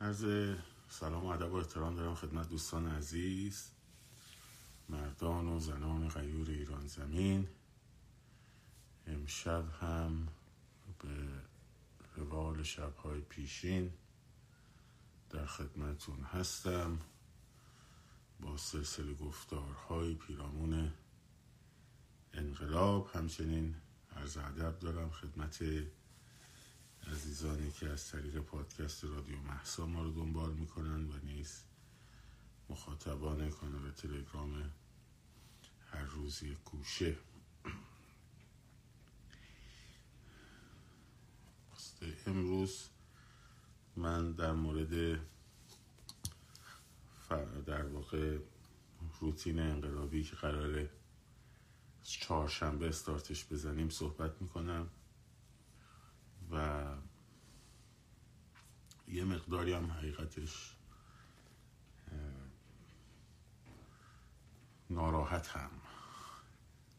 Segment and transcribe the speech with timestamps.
[0.00, 0.54] عرض
[0.88, 3.70] سلام و ادب و احترام دارم خدمت دوستان عزیز
[4.88, 7.48] مردان و زنان غیور ایران زمین.
[9.06, 10.28] امشب هم
[10.98, 11.28] به
[12.16, 13.92] روال شبهای پیشین
[15.30, 16.98] در خدمتون هستم
[18.40, 20.92] با سلسله گفتارهای پیرامون
[22.32, 23.10] انقلاب.
[23.14, 23.74] همچنین
[24.16, 25.62] عرض ادب دارم خدمت
[27.12, 31.62] عزیزانی که از طریق پادکست رادیو محسا ما رو دنبال می‌کنن و نیز
[32.68, 34.70] مخاطبان کانال تلگرام
[35.92, 37.16] هر روزی کوشه.
[42.26, 42.88] امروز
[43.96, 45.20] من در مورد
[47.66, 48.38] در واقع
[49.20, 50.90] روتین انقلابی که قراره
[52.02, 54.90] چهارشنبه استارتش بزنیم صحبت می‌کنم
[56.50, 56.84] و
[59.08, 60.76] یه مقداری هم حقیقتش
[64.90, 65.70] ناراحتم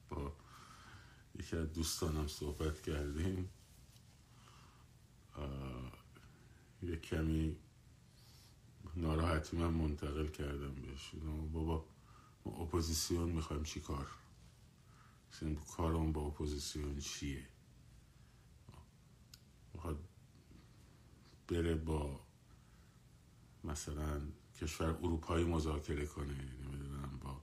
[0.09, 0.33] با
[1.36, 3.49] یکی از دوستانم صحبت کردیم.
[6.81, 7.58] یه کمی
[8.95, 11.11] ناراحتی من منتقل کردم بهش
[11.53, 11.86] بابا
[12.45, 14.08] ما اپوزیسیون می‌خوایم چی کار؟
[15.77, 17.47] کارمون با اپوزیسیون چیه
[19.73, 20.03] می‌خواد
[21.48, 22.20] بره با
[23.64, 24.22] مثلا
[24.62, 27.42] کشور اروپایی مذاکره کنه نمی‌دونم با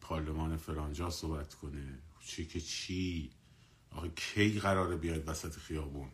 [0.00, 1.98] پارلمان فرانجا صحبت کنه.
[2.20, 3.30] چی که چی؟
[3.90, 6.10] آخه کی قراره بیاید وسط خیابون؟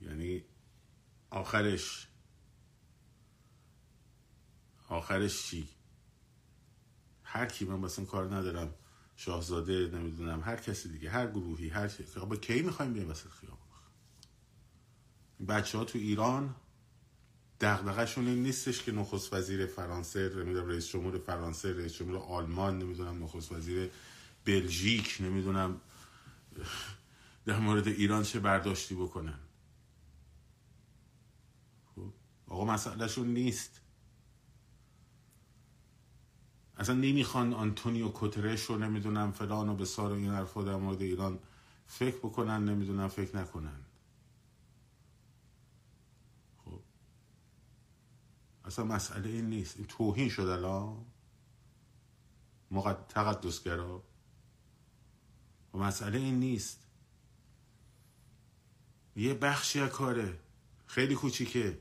[0.00, 0.44] یعنی
[1.30, 2.08] آخرش
[4.88, 5.68] آخرش چی؟
[7.22, 8.74] هر کی من این کار ندارم
[9.16, 13.65] شاهزاده نمی‌دونم هر کسی دیگه هر گروهی هر چیزی با کی می‌خوایم بیایم وسط خیابون؟
[15.48, 16.54] بچه ها تو ایران
[17.60, 23.24] دغدغه‌شون این نیستش که نخست وزیر فرانسه نمی‌دونم رئیس جمهور فرانسه رئیس جمهور آلمان نمی‌دونم
[23.24, 23.90] نخست وزیر
[24.44, 25.80] بلژیک نمی‌دونم
[27.46, 29.38] در مورد ایران چه برداشتی بکنن.
[31.94, 32.12] خب
[32.46, 33.80] آقا مسئلهشون نیست.
[36.78, 41.38] اصلا نمی‌خوان آنتونیو کوترش رو نمی‌دونم فلان و بسار و این حرفا در مورد ایران
[41.86, 43.80] فکر بکنن نمی‌دونم فکر نکنن.
[48.66, 49.76] اصلا مسئله این نیست.
[49.76, 51.06] این توهین شد الان.
[52.70, 53.06] مقد...
[53.08, 54.02] تقدسگرا.
[55.74, 56.86] و مسئله این نیست.
[59.16, 60.38] یه بخشی کاره.
[60.86, 61.78] خیلی کوچیکه.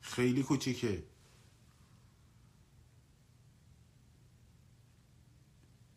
[0.00, 1.04] خیلی کوچیکه.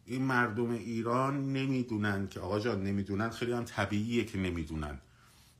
[0.05, 3.29] این مردم ایران نمی‌دونن که آقا جان نمی‌دونن.
[3.29, 5.01] خیلی هم طبیعیه که نمی‌دونن.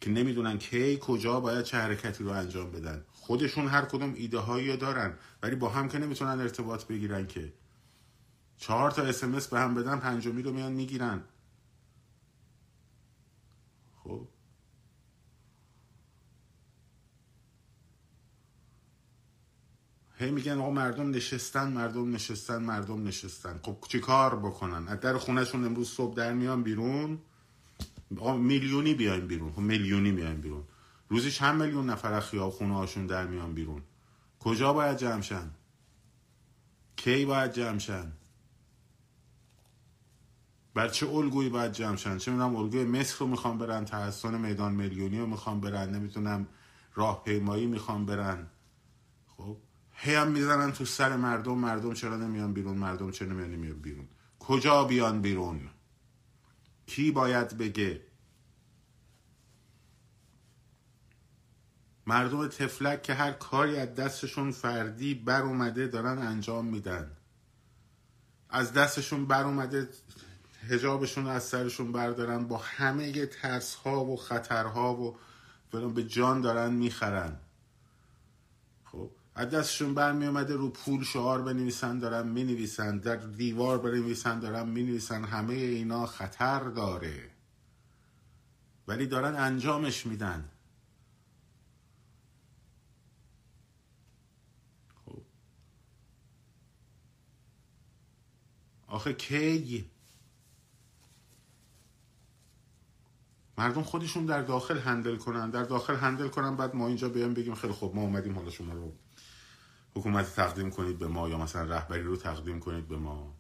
[0.02, 3.06] که نمی‌دونن کی کجا باید چه حرکتی رو انجام بدن.
[3.12, 5.14] خودشون هر کدوم ایده هایی دارن
[5.44, 7.54] ولی با هم که نمی‌تونن ارتباط بگیرن که.
[8.58, 11.24] چهار تا اسمس به هم بدن پنجمی رو میان می‌گیرن.
[14.04, 14.28] خب.
[20.18, 23.60] هی میگن آقا مردم نشستن مردم نشستن مردم نشستن.
[23.64, 27.20] خب چی کار بکنن؟ از در خونهشون امروز صبح در میان بیرون؟
[28.38, 29.52] میلیونی بیاین بیرون.
[29.52, 30.64] خب میلیونی بیاین بیرون.
[31.10, 33.82] روزی چند میلیون نفر از خیاب خونه هاشون در میان بیرون؟
[34.40, 35.52] کجا باید جمع شن؟
[36.96, 38.12] کی باید جمع شن؟
[40.74, 44.74] بر چه الگویی باید جمع شن؟ چه می‌دونم الگوی مصر رو می‌خوام برن تحسن میدان
[44.74, 46.48] میلیونی رو می‌خوام برن نمی‌تونم
[46.96, 48.48] راه پیمایی می‌خوام برن.
[49.38, 49.58] خب
[49.92, 54.08] هی هم می‌زنن تو سر مردم مردم چرا نمیان بیرون؟ مردم چرا نمیان بیرون؟
[54.40, 55.60] کجا بیان بیرون؟
[56.96, 58.02] کی باید بگه؟
[62.08, 67.12] مردم تفلک که هر کاری از دستشون فردی بر اومده دارن انجام میدن.
[68.50, 69.90] از دستشون بر اومده
[70.70, 75.18] هجابشون از سرشون بردارن با همه ترس ها و خطرها و
[75.72, 77.40] به جان دارن می‌خرن.
[79.36, 84.70] از دستشون برمی اومده رو پول شعار بنویسن دارن می نویسن در دیوار بنویسن دارن
[84.70, 87.30] می نویسن همه اینا خطر داره.
[88.88, 90.50] ولی دارن انجامش میدن.
[95.06, 95.22] خب.
[98.88, 99.90] آخه کی؟
[103.58, 105.50] مردم خودشون در داخل هندل کنن.
[105.50, 108.74] در داخل هندل کنن بعد ما اینجا بیایم بگیم خیلی خوب ما اومدیم حالا شما
[108.74, 108.94] رو
[109.96, 113.36] حکومت تقدیم کنید به ما یا مثلا رهبری رو تقدیم کنید به ما؟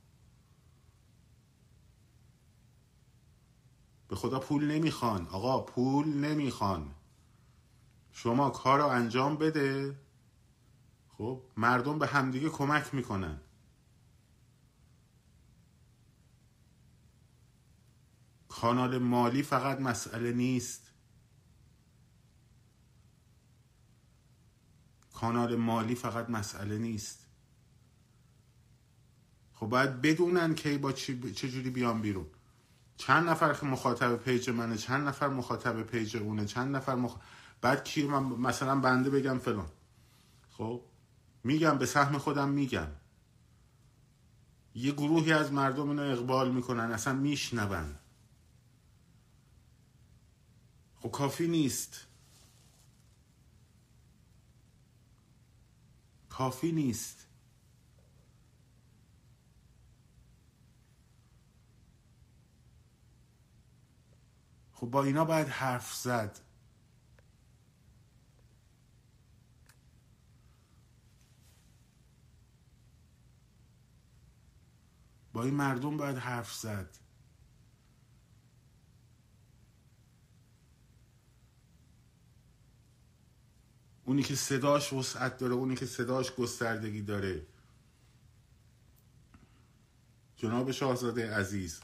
[4.07, 5.27] به خدا پول نمی‌خوان.
[5.27, 6.95] آقا پول نمی‌خوان.
[8.12, 10.00] شما کار رو انجام بده.
[11.18, 13.42] خب مردم به همدیگه کمک می‌کنن.
[18.47, 20.81] کانال مالی فقط مسئله نیست.
[25.21, 27.27] کانال مالی فقط مسئله نیست.
[29.53, 32.25] خب باید بدونن که با چجوری بیان بیرون.
[32.97, 37.18] چند نفر مخاطب پیج منه چند نفر مخاطب پیج اونه چند نفر مخ...
[37.62, 39.69] بعد کی من مثلا بنده بگم فلان.
[40.50, 40.81] خب؟
[41.44, 42.88] میگم به سهم خودم میگم.
[44.75, 47.95] یه گروهی از مردم اینو اقبال می‌کنن اصلا میشنون.
[50.95, 52.07] خب کافی نیست.
[56.31, 57.28] کافی نیست.
[64.74, 66.39] خب با اینا باید حرف زد.
[75.33, 77.00] با این مردم باید حرف زد.
[84.11, 87.45] اونی که صداش وسعت داره اونی که صداش گستردگی داره.
[90.37, 91.81] جناب شاهزاده عزیز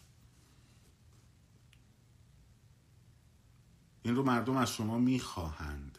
[4.03, 5.97] این رو مردم از شما می‌خواهند.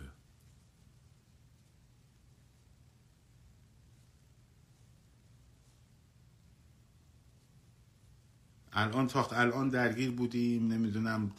[8.73, 11.33] الان تا الان درگیر بودیم نمی‌دونم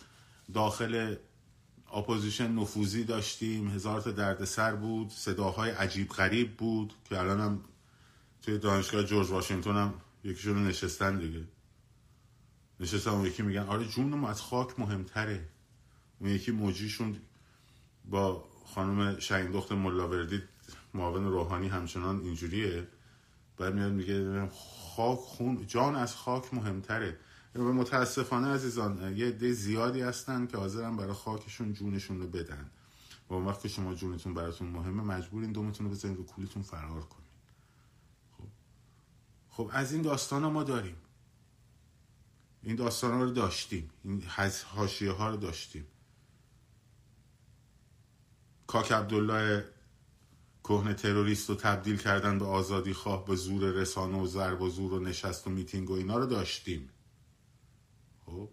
[0.53, 1.15] داخل
[1.93, 3.69] اپوزیشن نفوذی داشتیم.
[3.69, 5.09] هزار تا دردسر بود.
[5.09, 7.63] صداهای عجیب غریب بود که الان هم
[8.41, 9.93] توی دانشگاه جورج واشنگتن هم
[10.23, 11.43] یکیشون نشستن دیگه.
[12.79, 15.47] نشستن اون یکی میگن آره جونم از خاک مهمتره.
[16.19, 17.17] اون یکی موجیشون
[18.05, 20.41] با خانم شهین دخت ملاوردی
[20.93, 22.87] معاون روحانی همچنان اینجوریه.
[23.57, 24.49] بعد میاد میگه
[24.95, 27.17] خاک خون جان از خاک مهمتره.
[27.55, 32.69] متاسفانه عزیزان یه عده زیادی هستن که حاضرن برای خاکشون جونشون رو بدن.
[33.29, 37.01] و اون وقت که شما جونتون براتون مهمه مجبورین دومتون رو بزنید رو کولیتون فرار
[37.01, 37.29] کنید
[38.37, 38.47] خب.
[39.49, 40.95] خب از این داستان ما داریم.
[42.63, 43.89] این داستان رو داشتیم.
[44.03, 44.23] این
[44.75, 45.87] حاشیه ها رو داشتیم.
[48.67, 49.65] کاک عبدالله
[50.63, 54.93] کهن تروریست رو تبدیل کردن به آزادی خواه به زور رسانه و ضرب و زور
[54.93, 56.89] و نشست و میتینگ و اینا رو داشتیم.
[58.29, 58.49] خب.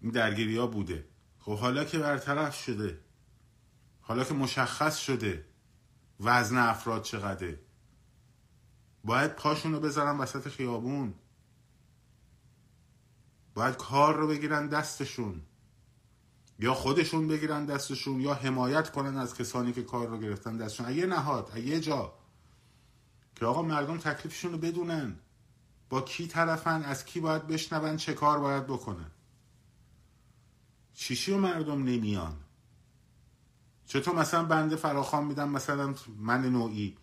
[0.00, 1.08] این درگیری ها بوده.
[1.38, 3.00] خب حالا که برطرف شده.
[4.00, 5.44] حالا که مشخص شده.
[6.20, 7.60] وزن افراد چقدره.
[9.04, 11.14] باید پاشون رو بذارن وسط خیابون.
[13.54, 15.42] باید کار رو بگیرن دستشون.
[16.58, 20.86] یا خودشون بگیرن دستشون یا حمایت کنن از کسانی که کار رو گرفتن دستشون.
[20.86, 22.12] اگه نهاد اگه جا.
[23.34, 25.16] که آقا مردم تکلیفشون رو بدونن.
[25.88, 29.10] با کی طرفن از کی باید بشنون چه کار باید بکنن؟
[30.94, 32.36] چیشی و مردم نمیان.
[33.86, 36.96] چطور مثلا بنده فراخان میدم مثلا من نوعی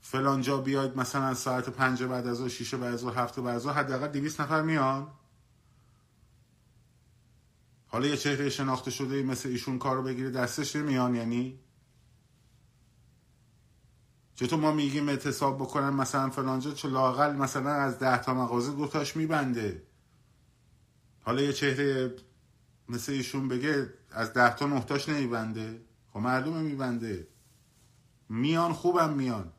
[0.00, 3.66] فلانجا بیاید مثلا ساعت پنج بعد از او شیشه بعد از او هفته بعد از
[3.66, 5.06] او حداقل دویست نفر میان.
[7.86, 11.58] حالا یه چهره شناخته شده مثل ایشون کار رو بگیره دستش نمیان یعنی
[14.34, 19.16] چطور ما میگیم اعتصاب بکنن مثلا فلانجا چه لاقل مثلا از ده تا مغازه دوتاش
[19.16, 19.82] میبنده.
[21.20, 22.16] حالا یه چهره
[22.88, 25.80] مثل ایشون بگه از ده تا نهتاش نمیبنده.
[26.12, 27.28] خب معلومه میبنده.
[28.28, 29.52] میان خوبم میان.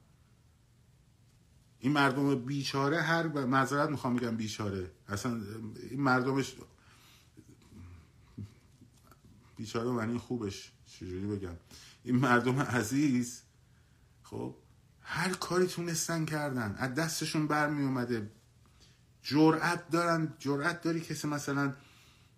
[1.79, 3.37] این مردم بیچاره هر ب...
[3.37, 4.91] معذرت می‌خوام میگم بیچاره.
[5.07, 5.41] اصلا
[5.89, 6.55] این مردمش
[9.57, 11.55] بیچاره معنی خوبش چجوری بگم؟
[12.03, 13.41] این مردم عزیز
[14.23, 14.55] خب
[15.03, 16.75] هر کاری تونستن کردن.
[16.77, 18.31] از دستشون برمی اومده
[19.23, 20.33] جرأت دارن.
[20.39, 21.73] جرأت داری کسی مثلا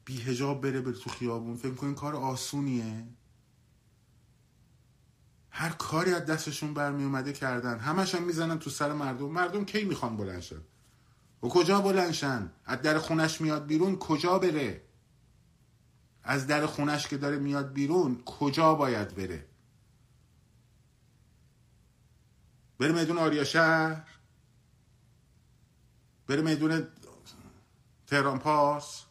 [0.06, 1.58] بی هجاب بره بره تو خیابون.
[1.58, 3.08] فکر کنین کار آسونیه؟
[5.50, 9.32] هر کاری از دستشون برمی اومده کردن همشون می‌زنن تو سر مردم.
[9.32, 10.62] مردم کی می‌خوان بلنشن
[11.44, 14.82] و کجا بلنشن از در خونش میاد بیرون کجا بره؟
[16.24, 19.46] از در خونش که داره میاد بیرون کجا باید بره؟
[22.80, 24.08] بره میدون آریا شهر.
[26.28, 26.88] بره میدون
[28.08, 29.04] تهران پاس.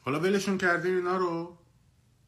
[0.00, 1.58] حالا ولشون کردیم اینا رو.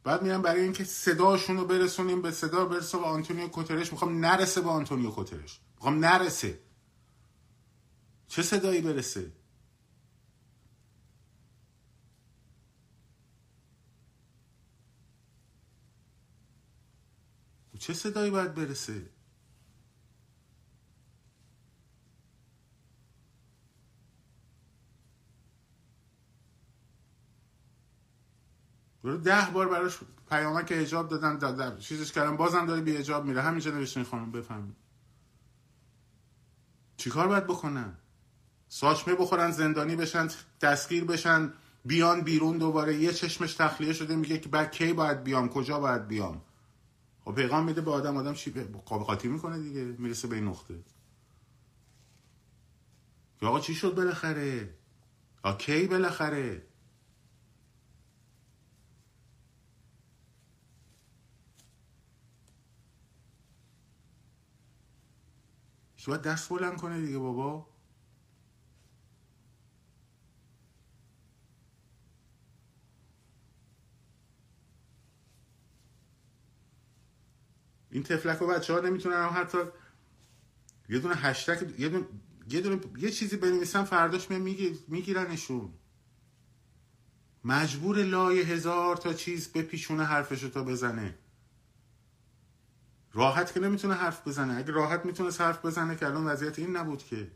[0.04, 3.92] بعد میرم برای اینکه صداشون رو برسونیم به صدا برسه به آنتونیو کوترش.
[3.92, 5.60] می‌خوام نرسه به آنتونیو کوترش.
[5.74, 6.60] می‌خوام نرسه.
[8.28, 9.32] چه صدایی برسه؟
[17.80, 19.02] چه صدایی باید برسه؟
[29.24, 29.98] ده بار براش
[30.30, 33.42] پیامک اجاب دادن دادن چیزش کردن بازم داره بی اجاب میره.
[33.42, 34.76] همینجا نوشتین خانم بفهمید.
[36.96, 37.98] چیکار باید بکنن؟
[38.68, 40.28] ساچمه بخورن زندانی بشن
[40.60, 41.52] دستگیر بشن
[41.84, 42.96] بیان بیرون دوباره.
[42.96, 46.42] یه چشمش تخلیه شده میگه که بعد کی باید بیام؟ کجا باید بیام؟
[47.30, 48.34] خب پیغام میده به آدم آدم
[48.78, 50.84] قاب قاطی می‌کنه دیگه می‌رسه به این نقطه.
[53.42, 54.74] آقا چی شد بالاخره؟
[55.42, 56.66] آ کی بالاخره؟
[66.06, 67.69] باید دست بلند کنه دیگه بابا.
[77.90, 79.58] این تفلک و بچه ها نمی‌تونن هم حتی
[80.88, 82.04] یه دونه هشتک یه دونه
[82.50, 82.80] یه, دونه...
[82.98, 84.30] یه چیزی بنویسن فرداش
[84.88, 85.72] میگیرنشون.
[87.44, 91.18] مجبور لای هزار تا چیز به پیشونه حرفشو تا بزنه.
[93.12, 94.56] راحت که نمی‌تونه حرف بزنه.
[94.56, 97.30] اگه راحت می‌تونه حرف بزنه که الان وضعیت این نبود که.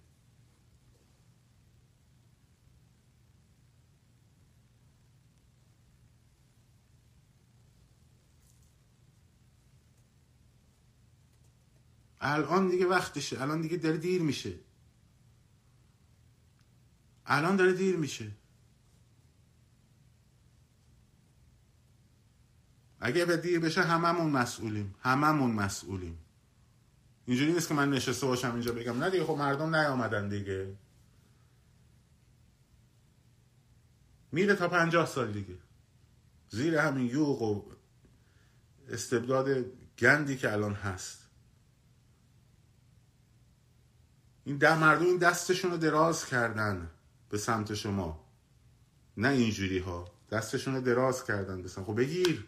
[12.25, 13.43] الان دیگه وقتشه.
[13.43, 14.55] الان دیگه داره دیر میشه.
[17.27, 18.31] الان داره دیر میشه.
[23.01, 24.95] اگه به دیر بشه هممون مسئولیم.
[25.01, 26.19] هممون مسئولیم.
[27.27, 28.99] اینجوری نیست که من نشسته باشم اینجا بگم.
[28.99, 30.77] نه دیگه خب مردم نیامدن دیگه.
[34.33, 35.59] میره تا پنجاه سال دیگه.
[36.49, 37.73] زیر همین یوغ و
[38.89, 39.65] استبداد
[39.99, 41.24] گندی که الان هست.
[44.45, 46.91] این ده مردم این دستشون رو دراز کردن
[47.31, 48.25] به سمت شما.
[49.17, 52.47] نه اینجوری ها دستشون رو دراز کردن به سمت خب بگیر.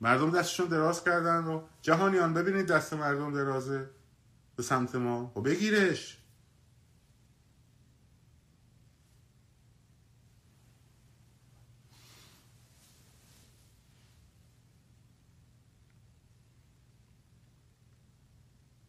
[0.00, 3.90] مردم دستشون دراز کردن و جهانیان ببینید دست مردم درازه
[4.56, 5.30] به سمت ما.
[5.34, 6.18] خب بگیرش.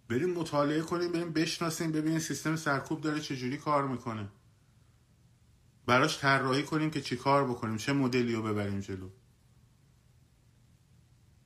[0.10, 4.28] بریم مطالعه کنیم بریم بشناسیم ببینیم سیستم سرکوب داره چجوری کار می‌کنه.
[5.86, 9.10] براش طراحی کنیم که چی کار بکنیم چه مدلی رو ببریم جلو.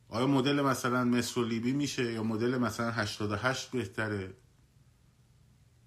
[0.09, 4.33] آیا مدل مثلا مصر و لیبی میشه یا مدل مثلا 88 بهتره؟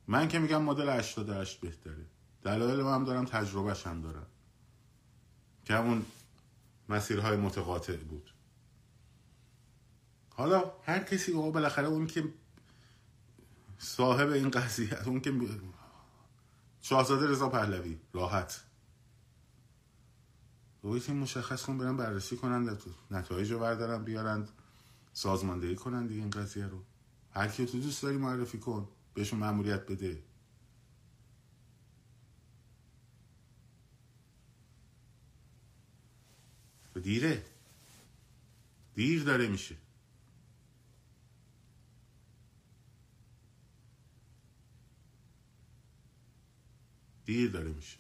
[0.07, 2.07] من که میگم مدل 88 بهتره.
[2.43, 4.27] دلایل هم دارم تجربهش هم دارم.
[5.65, 6.07] که همون
[6.89, 8.31] مسیرهای متقاطع بود.
[10.31, 12.25] حالا هر کسی بالاخره اون که
[13.79, 15.33] صاحب این قضیه اون که
[16.81, 18.65] شاهزاده رضا پهلوی راحت.
[20.83, 22.79] روی مشخص کن برن بررسی کنن
[23.11, 24.49] نتایج رو بردارن بیارن
[25.13, 26.83] سازماندهی کنن دیگه این قضیه رو.
[27.31, 30.23] هر کی تو دوست داری معرفی کن بهشون معمولیت بده.
[37.03, 37.45] دیره.
[38.95, 39.77] دیر داره میشه.
[47.25, 47.99] دیر داره میشه.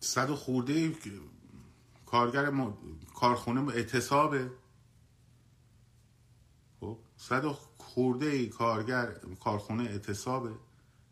[0.00, 0.96] صد و خورده
[2.06, 2.52] کارگر
[3.14, 4.50] کارخونه اعتصابه.
[6.80, 10.54] خب صد و خورده کارگر کارخونه اعتصابه.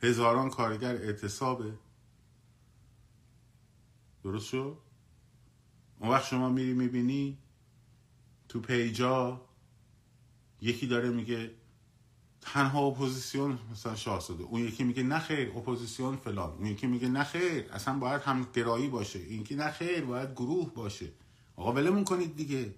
[0.03, 1.79] هزاران کارگر اعتصابه.
[4.23, 4.79] درست شد؟
[5.99, 7.39] اون وقت شما میری می‌بینی
[8.49, 9.41] تو پیجا
[10.65, 11.51] یکی داره میگه
[12.41, 17.25] تنها اپوزیسیون مثلا شاهزاده اون یکی میگه نه خیر اپوزیسیون فلان اون یکی میگه نه
[17.25, 21.13] خیر اصلا باید هم گرایی باشه این که نه خیر باید گروه باشه.
[21.57, 22.75] آقا ولمون کنید دیگه.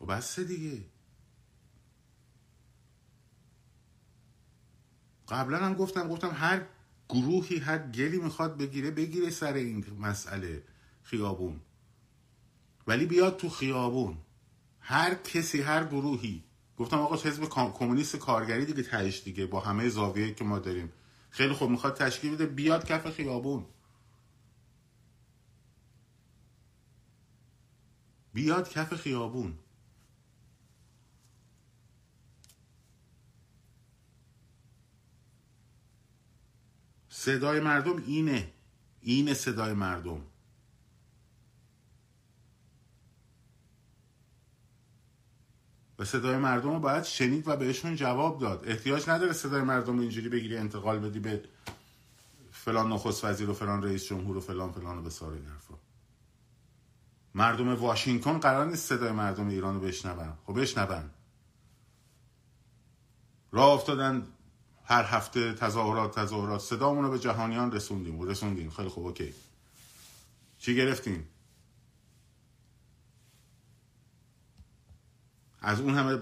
[0.00, 0.84] و بسته دیگه.
[5.28, 6.66] قبلا هم گفتم گفتم هر
[7.08, 10.62] گروهی هر گلی می‌خواد بگیره بگیره سر این مسئله.
[11.10, 11.60] خیابون.
[12.86, 14.18] ولی بیاد تو خیابون.
[14.80, 16.44] هر کسی هر گروهی.
[16.76, 20.92] گفتم آقا حزب کمونیست کارگری دیگه تهش دیگه با همه زاویه که ما داریم.
[21.30, 23.64] خیلی خوب می‌خواد تشکیل بده بیاد کف خیابون.
[28.32, 29.58] بیاد کف خیابون.
[37.08, 38.52] صدای مردم اینه.
[39.00, 40.29] اینه صدای مردم.
[46.00, 48.68] و صدای مردم رو باید شنید و بهشون جواب داد.
[48.68, 51.44] احتیاج نداره صدای مردم رو اینجوری بگیری انتقال بدی به
[52.52, 55.74] فلان نخست وزیر و فلان رئیس جمهور و فلان فلان و به این حرفا.
[57.34, 60.32] مردم واشنگتن قرار نیست صدای مردم ایران رو بشنون.
[60.46, 61.10] خب بشنون.
[63.52, 64.26] راه افتادن
[64.84, 66.60] هر هفته تظاهرات تظاهرات.
[66.60, 68.18] صدامون رو به جهانیان رسوندیم.
[68.18, 68.70] و رسوندیم.
[68.70, 69.34] خیلی خوب اوکی.
[70.58, 71.28] چی گرفتیم؟
[75.60, 76.18] از اون همه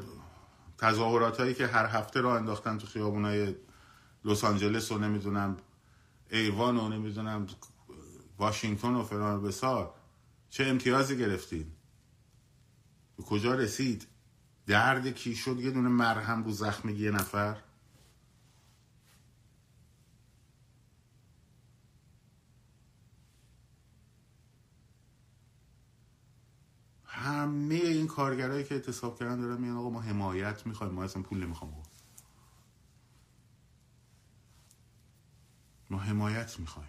[0.78, 3.54] تظاهرات هایی که هر هفته را انداختن تو خیابونای
[4.25, 5.57] لس آنجلس و نمی‌دونم
[6.30, 7.47] ایوان و نمی‌دونم
[8.38, 9.95] واشنگتن و فلان بسار
[10.50, 11.66] چه امتیازی گرفتین؟
[13.16, 14.07] به کجا رسید؟
[14.66, 17.57] درد کی شد؟ یه دونه مرهم رو زخم یه نفر؟
[27.19, 31.45] همه این کارگرایی که اعتصاب کردن دارن میگن آقا ما حمایت می‌خوایم ما اصلا پول
[31.45, 31.83] نمی‌خوام
[35.91, 36.89] ما حمایت می‌خوایم.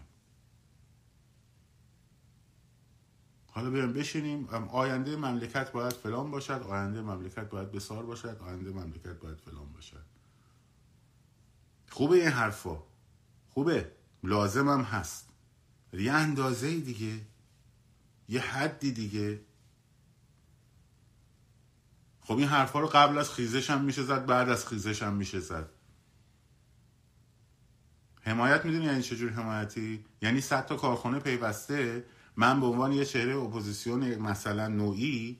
[3.51, 4.45] حالا بیایم بشینیم.
[4.47, 10.05] آینده مملکت باید فلان باشد آینده مملکت باید بسار باشد آینده مملکت باید فلان باشد.
[11.89, 12.83] خوبه این حرفا.
[13.49, 13.91] خوبه.
[14.23, 15.29] لازمم هست.
[15.93, 17.21] یه اندازه دیگه.
[18.29, 19.41] یه حدی دیگه.
[22.29, 25.39] خب این حرفا رو قبل از خیزش هم میشه زد بعد از خیزش هم میشه
[25.39, 25.69] زد.
[28.21, 32.03] حمایت می‌دونی یعنی چجور حمایتی؟ یعنی صد تا کارخانه پیوسته.
[32.35, 35.37] من به عنوان یه چهره اپوزیسیون مثلا نوعی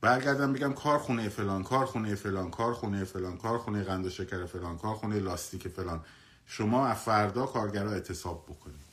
[0.00, 5.68] برگردم بگم کارخونه فلان کارخونه فلان کارخونه فلان کارخونه قند و شکر فلان کارخونه لاستیک
[5.68, 6.04] فلان.
[6.46, 8.86] شما فردا کارگرا اعتصاب بکنید.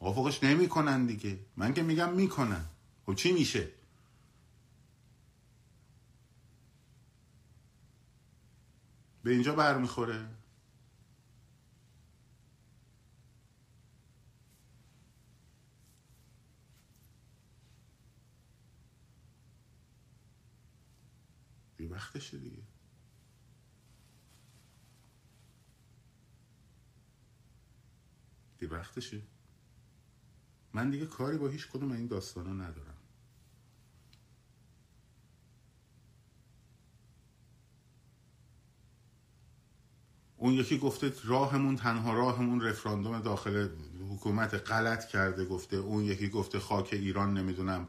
[0.00, 1.38] توافقش نمی‌کنن دیگه.
[1.56, 2.64] من که میگم می‌کنن.
[3.06, 3.68] خب چی میشه؟
[9.22, 10.28] به اینجا برمیخوره.
[21.76, 22.62] بی وقتشه دیگه.
[28.58, 29.22] بی وقتشه.
[30.72, 33.01] من دیگه کاری با هیچ کدوم این داستانا ندارم.
[40.42, 43.68] اون یکی گفته راهمون تنها راهمون رفراندوم داخل
[44.10, 47.88] حکومت غلط کرده گفته اون یکی گفته خاک ایران نمی‌دونم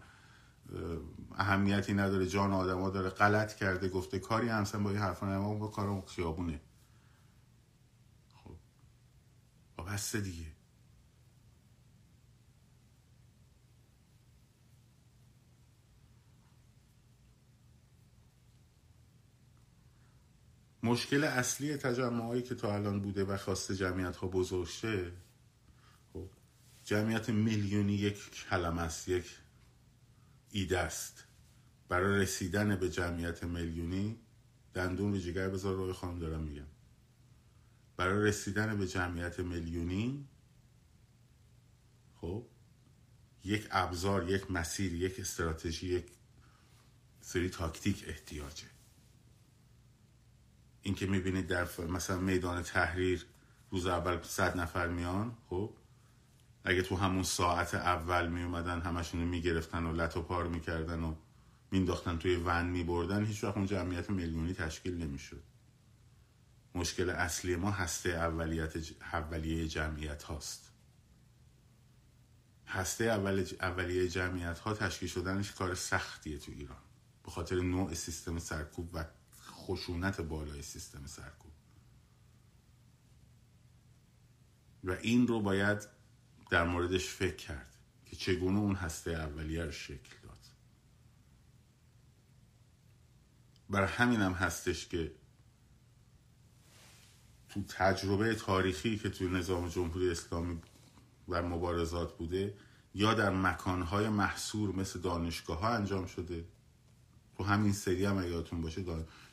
[1.36, 5.68] اهمیتی نداره جان آدما داره غلط کرده گفته کاری همسن با این حرفا نه با
[5.68, 6.62] کارم خیابونه.
[8.34, 8.56] خب
[9.88, 10.46] بسته دیگه.
[20.84, 25.12] مشکل اصلی تجمعایی که تا الان بوده و خواسته جمعیت ها بزرگ شه
[26.14, 26.30] خب
[26.84, 29.26] جمعیت میلیونی یک کلمه است یک
[30.52, 31.24] ایده است.
[31.90, 34.20] برای رسیدن به جمعیت میلیونی
[34.74, 36.68] دندون رو جگر بذار روی خانم دارم میگم.
[37.98, 40.28] برای رسیدن به جمعیت میلیونی
[42.22, 42.46] خب
[43.44, 46.12] یک ابزار یک مسیر یک استراتژی یک
[47.22, 48.73] سری تاکتیک احتیاجه.
[50.84, 53.26] این که می‌بینید در مثلا میدان تحریر
[53.72, 55.74] روز اول صد نفر میان خب؟
[56.64, 61.16] اگه تو همون ساعت اول میومدن همشون رو می‌گرفتن و لط و پار می‌کردن و
[61.72, 65.44] مینداختن توی ون میبردن هیچ وقت اون جمعیت میلیونی تشکیل نمی‌شد.
[66.76, 68.74] مشکل اصلی ما هسته اولیت
[69.14, 70.72] اولیه جمعیت هاست.
[72.68, 76.82] هسته اول اولیه جمعیت ها تشکیل شدنش کار سختیه تو ایران.
[77.24, 79.06] به خاطر نوع سیستم سرکوب و
[79.64, 81.52] خشونت بالای سیستم سرکوب.
[84.84, 85.88] و این رو باید
[86.50, 90.38] در موردش فکر کرد که چگونه اون هسته اولیه رو شکل داد.
[93.70, 95.12] برای همین هم هستش که
[97.50, 100.62] تو تجربه تاریخی که تو نظام جمهوری اسلامی
[101.28, 102.58] و مبارزات بوده
[102.94, 106.46] یا در مکانهای محصور مثل دانشگاه ها انجام شده.
[107.38, 108.84] تو همین سری هم یادتون باشه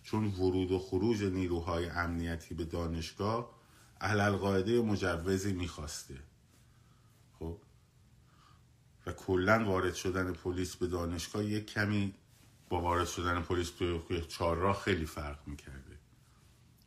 [0.03, 3.61] چون ورود و خروج نیروهای امنیتی به دانشگاه
[4.01, 6.19] اهل قاعده مجوزی می‌خواسته.
[7.39, 7.59] خب؟
[9.07, 12.15] و کلا وارد شدن پلیس به دانشگاه یک کمی
[12.69, 15.99] با وارد شدن پلیس توی چهارراه خیلی فرق می‌کرده.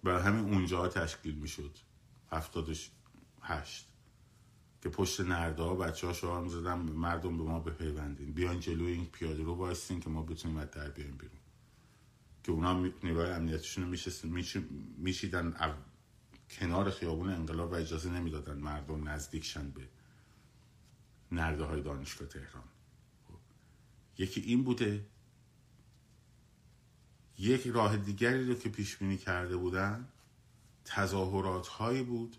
[0.03, 1.77] برای همین اونجا تشکیل می‌شد.
[2.31, 2.91] هفتادش
[3.41, 3.87] هشت.
[4.81, 6.43] که پشت نرده ها بچه ها شعار
[6.77, 8.33] مردم به ما بپیوندین.
[8.33, 11.42] بیان جلوی این پیاده رو بایستین که ما بتونیم از در بیایم بیرون.
[12.43, 13.97] که اونا نیروهای امنیتشون
[14.97, 15.55] میشیدن
[16.49, 19.89] کنار خیابون انقلاب و اجازه نمی‌دادن مردم نزدیکشن به
[21.31, 22.63] نرده های دانشگاه تهران.
[23.27, 23.33] خب.
[24.17, 25.05] یکی این بوده.
[27.39, 30.07] یک راه دیگری رو که پیش بینی کرده بودن
[30.85, 32.35] تظاهرات هایی بود.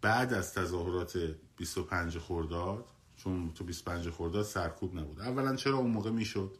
[0.00, 2.84] بعد از تظاهرات 25 خرداد
[3.16, 5.20] چون تو 25 خرداد سرکوب نبود.
[5.20, 6.56] اولا چرا اون موقع می‌شد؟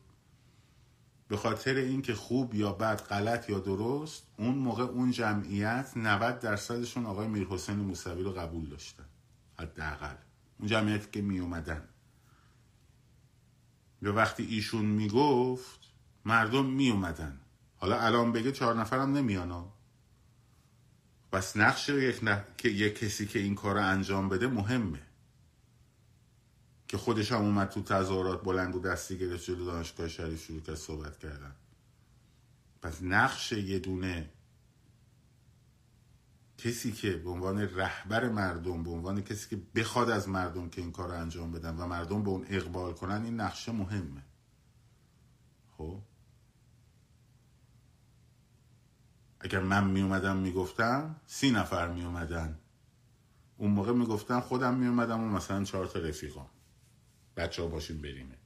[1.32, 7.06] به خاطر اینکه خوب یا بد غلط یا درست اون موقع اون جمعیت 90 درصدشون
[7.06, 9.04] آقای میرحسین موسوی رو قبول داشتن.
[9.58, 10.14] حداقل.
[10.58, 11.88] اون جمعیتی که می اومدن.
[14.02, 15.80] یا وقتی ایشون می‌گفت
[16.24, 17.40] مردم می اومدن.
[17.76, 19.64] حالا الان بگه چهار نفرم نمیان
[21.32, 22.20] بس نقش یک,
[22.58, 25.02] که یک کسی که این کار رو انجام بده مهمه.
[26.92, 30.74] که خودش هم اومد تو تظاهرات بلند و دستی گرفت جلو دانشگاه شریف شروع کرد
[30.74, 31.54] صحبت کردن.
[32.82, 34.30] پس نقش یه دونه
[36.58, 40.92] کسی که به عنوان رهبر مردم به عنوان کسی که بخواد از مردم که این
[40.92, 44.22] کار رو انجام بدن و مردم به اون اقبال کنن این نقشه مهمه.
[45.78, 46.02] خب؟
[49.40, 52.58] اگر من می اومدم می‌گفتم سی نفر می اومدن
[53.56, 56.51] اون موقع می‌گفتم خودم می اومدم و مثلا چهار تا رفیقام.
[57.36, 58.38] بچه ها باشیم بریمه.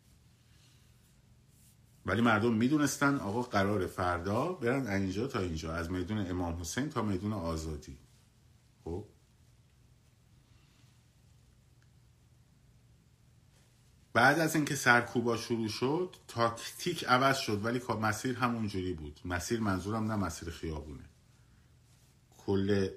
[2.07, 7.03] ولی مردم می‌دونستن آقا قرار فردا برن اینجا تا اینجا از میدون امام حسین تا
[7.03, 7.99] میدون آزادی.
[8.85, 9.05] خب؟
[14.13, 19.21] بعد از اینکه سرکوبا شروع شد تاکتیک عوض شد ولی مسیر همونجوری بود.
[19.25, 21.05] مسیر منظورم نه مسیر خیابونه.
[22.39, 22.89] کل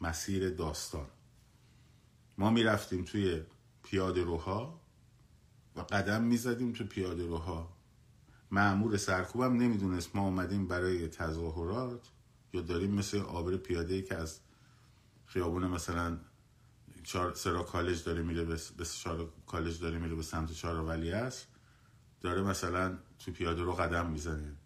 [0.00, 1.06] مسیر داستان.
[2.38, 3.42] ما می‌رفتیم توی
[3.82, 4.79] پیاده روها.
[5.80, 7.76] و قدم می‌زدیم تو پیاده روها.
[8.50, 12.00] معمور سرکوبم نمی‌دونست ما اومدیم برای تظاهرات
[12.52, 14.40] یا داریم مثل آبر پیاده که از
[15.26, 16.18] خیابون مثلا
[17.34, 18.56] سرا کالج داره میره به
[19.46, 21.46] کالج داره میره به سمت چهار ولی است
[22.20, 24.56] داره مثلا تو پیاده رو قدم می‌زنه.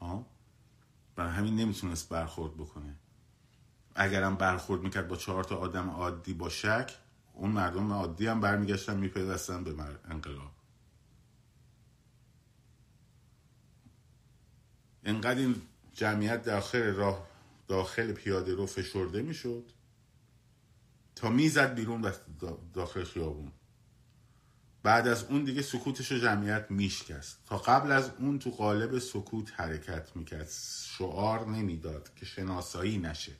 [0.00, 0.26] ها؟
[1.16, 2.96] برای همین نمی‌تونست برخورد بکنه.
[3.94, 6.98] اگرم برخورد می‌کرد با چهار تا آدم عادی با شک
[7.32, 10.53] اون مردم عادی هم برمیگشتن میپیوستن به انقلاب.
[15.04, 15.62] انقدر این
[15.94, 17.26] جمعیت داخل راه
[17.68, 19.64] داخل پیاده رو فشرده می‌شد
[21.16, 22.12] تا می‌زد بیرون
[22.74, 23.52] داخل خیابون.
[24.82, 27.38] بعد از اون دیگه سکوتش رو جمعیت میشکست.
[27.46, 30.48] تا قبل از اون تو قالب سکوت حرکت می‌کرد.
[30.98, 33.32] شعار نمی‌داد که شناسایی نشه.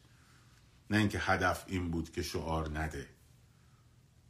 [0.90, 3.07] نه اینکه هدف این بود که شعار نده.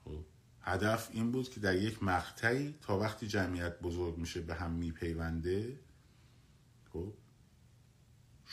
[0.04, 0.24] خب
[0.60, 5.78] هدف این بود که در یک مقطعی تا وقتی جمعیت بزرگ میشه به هم میپیونده
[6.92, 7.12] خب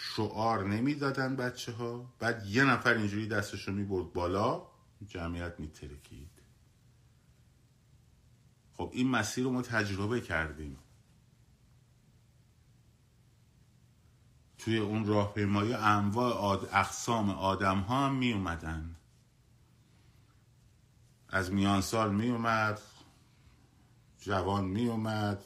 [0.04, 4.68] شعار نمی‌دادن بچه ها بعد یه نفر اینجوری دستش رو می‌برد بالا
[5.08, 6.30] جمعیت میترکید.
[8.74, 10.78] خب این مسیر رو ما تجربه کردیم.
[14.58, 16.70] توی اون راهپیمایی انواع آد...
[16.72, 18.96] اقسام آدم ها هم می اومدن
[21.30, 22.82] از میان سال می اومد
[24.20, 25.46] جوان می اومد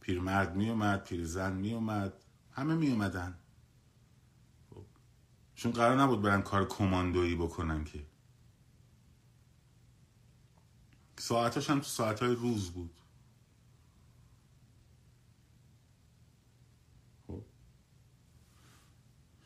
[0.00, 2.23] پیرمرد می اومد پیرزن می اومد
[2.54, 3.38] همه می اومدن.
[4.70, 4.84] خب.
[5.54, 8.06] چون قرار نبود برن کار کماندویی بکنن که.
[11.18, 13.00] ساعتاش هم تو ساعتهای روز بود.
[17.26, 17.44] خب.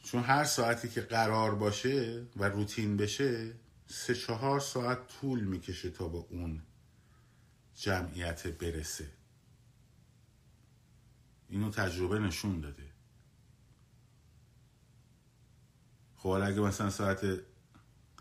[0.03, 3.55] چون هر ساعتی که قرار باشه و روتین بشه
[3.87, 6.62] سه چهار ساعت طول می‌کشه تا به اون
[7.75, 9.11] جمعیت برسه.
[11.49, 12.97] اینو تجربه نشون داده.
[16.18, 17.26] خب اگه مثلا ساعت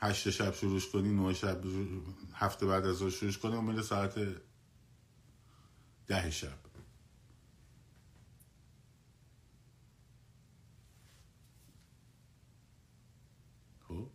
[0.02, 1.62] هشت شب شروع کنی نه شب
[2.34, 4.16] هفته بعد از ظهر شروع کنی و ساعت
[6.08, 6.48] ده شب.
[13.88, 14.08] خب؟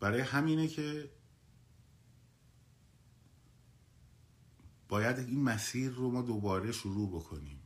[0.00, 1.15] برای همینه که
[4.88, 7.58] باید این مسیر رو ما دوباره شروع بکنیم.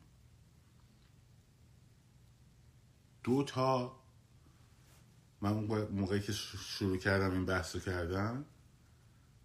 [3.22, 4.00] دو تا
[5.40, 5.52] من
[5.90, 8.44] موقعی که شروع کردم این بحث رو کردم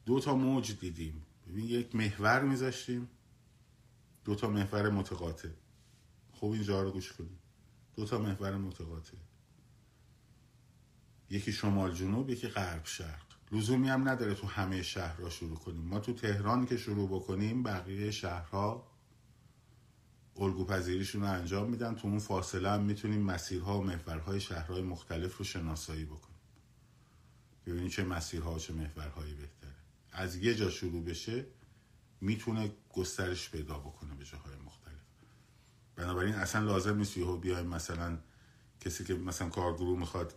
[0.06, 1.26] دو تا موج دیدیم.
[1.48, 3.10] ببین یک محور میذاشتیم
[4.26, 5.50] دو تا محور متقاطع.
[6.32, 7.40] خوب اینجا رو گوش کنیم.
[7.96, 9.18] دو تا محور متقاطع.
[11.30, 13.25] یکی شمال جنوب یکی غرب شرق.
[13.52, 15.82] لزومی هم نداره تو همه شهرها شروع کنیم.
[15.82, 18.88] ما تو تهران که شروع بکنیم بقیه شهرها
[20.38, 21.96] الگو پذیریشون رو انجام میدن.
[21.96, 26.36] تو اون فاصله هم می‌تونیم مسیرها و محورهای شهرهای مختلف رو شناسایی بکنیم.
[27.66, 29.76] ببینیم چه مسیرها و چه محورهایی بهتره.
[30.12, 31.46] از یه جا شروع بشه
[32.22, 34.96] می‌تونه گسترش پیدا بکنه به جاهای مختلف.
[35.96, 38.18] بنابراین اصلا لازم نیست یهو بیایم مثلا
[38.82, 40.34] کسی که مثلا کارگروه می‌خواد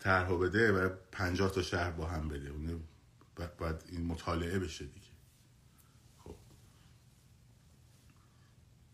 [0.00, 2.52] طرح بده و پنجاه تا شهر با هم بده.
[3.58, 5.06] باید این مطالعه بشه دیگه.
[6.18, 6.36] خب.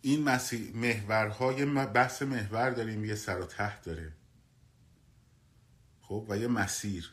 [0.00, 3.04] این مسیح محورهای بحث محور داریم.
[3.04, 4.12] یه سر و ته داره.
[6.00, 7.12] خب و یه مسیر.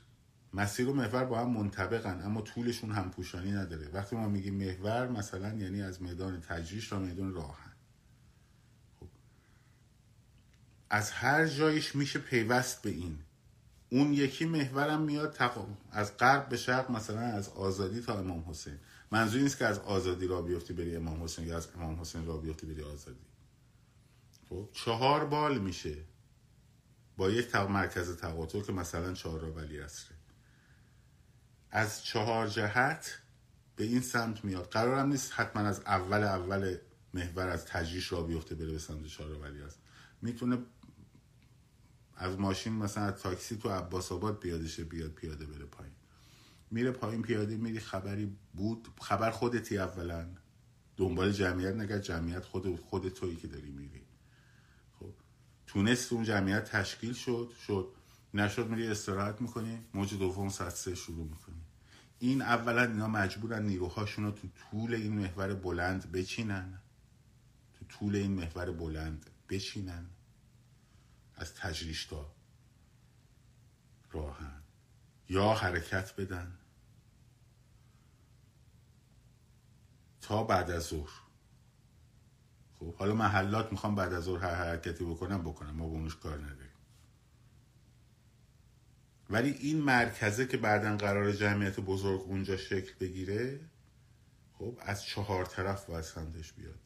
[0.54, 3.90] مسیر و محور با هم منطبقن اما طولشون هم پوشانی نداره.
[3.90, 7.74] وقتی ما میگیم محور مثلا یعنی از میدان تجریش تا میدان راهن.
[9.00, 9.08] خب.
[10.90, 13.20] از هر جایش میشه پیوست به این.
[13.94, 15.38] اون یکی محورم میاد
[15.92, 18.80] از غرب به شرق مثلا از آزادی تا امام حسین.
[19.12, 22.38] منظور نیست که از آزادی را بیفتی بری امام حسین یا از امام حسین را
[22.38, 23.26] بیفتی بری آزادی.
[24.50, 25.96] خب چهار بال میشه
[27.18, 30.18] با یک مرکز تقاطع که مثلا چهار را ولی اصره.
[31.72, 33.20] از چهار جهت
[33.76, 34.70] به این سمت میاد.
[34.70, 36.78] قرارم نیست حتما از اول اول
[37.14, 39.80] محور از تجریش را بیفته بره به سمت چهار ولی است.
[40.22, 40.58] می‌تونه
[42.16, 45.94] از ماشین مثلا از تاکسی تو عباس آباد پیاده بیاد پیاده بره پایین.
[46.72, 50.28] میره پایین پیاده میری خبری بود خبر خودتی اولا.
[50.98, 54.02] دنبال جمعیت نگه جمعیت خود خود تویی که داری میری.
[55.00, 55.14] خب
[55.68, 57.88] تونست اون جمعیت تشکیل شد شد.
[58.34, 61.62] نشد میری استراحت می‌کنی موج دوم ساعت سه شروع می‌کنی.
[62.20, 66.80] این اولا اینا مجبورن نیروهاشون رو تو طول این محور بلند بچینن.
[67.74, 70.06] تو طول این محور بلند بچینن.
[71.36, 72.32] از تجریش تا
[74.12, 74.62] راهن.
[75.30, 76.58] یا حرکت بدن.
[80.22, 81.12] تا بعد از ظهر.
[82.80, 85.70] خب حالا محلات می‌خوام بعد از ظهر هر حرکتی بکنم بکنم.
[85.70, 86.74] ما به اونش کار نداریم.
[89.30, 93.60] ولی این مرکزه که بعدا قرار جمعیت بزرگ اونجا شکل بگیره
[94.54, 96.80] خب از چهار طرف باید سمتش بیاد.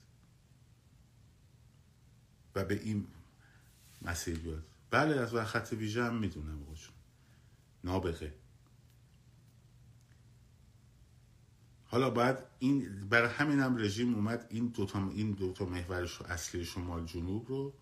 [2.55, 3.07] و به این
[4.01, 4.63] مسیر بیاد.
[4.91, 6.95] بله از خط ویژه هم می‌دونم باشون
[7.83, 8.33] نابغه.
[11.85, 17.05] حالا باید این برای همین هم رژیم اومد این دوتا این دوتا محورش اصلی شمال
[17.05, 17.73] جنوب رو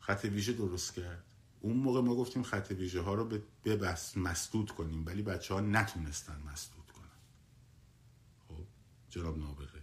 [0.00, 1.24] خط ویژه درست کرد.
[1.60, 6.42] اون موقع ما گفتیم خط ویژه ها رو ببست مسدود کنیم ولی بچه ها نتونستن
[6.52, 7.20] مسدود کنن.
[8.48, 8.64] خب
[9.08, 9.82] جناب نابغه.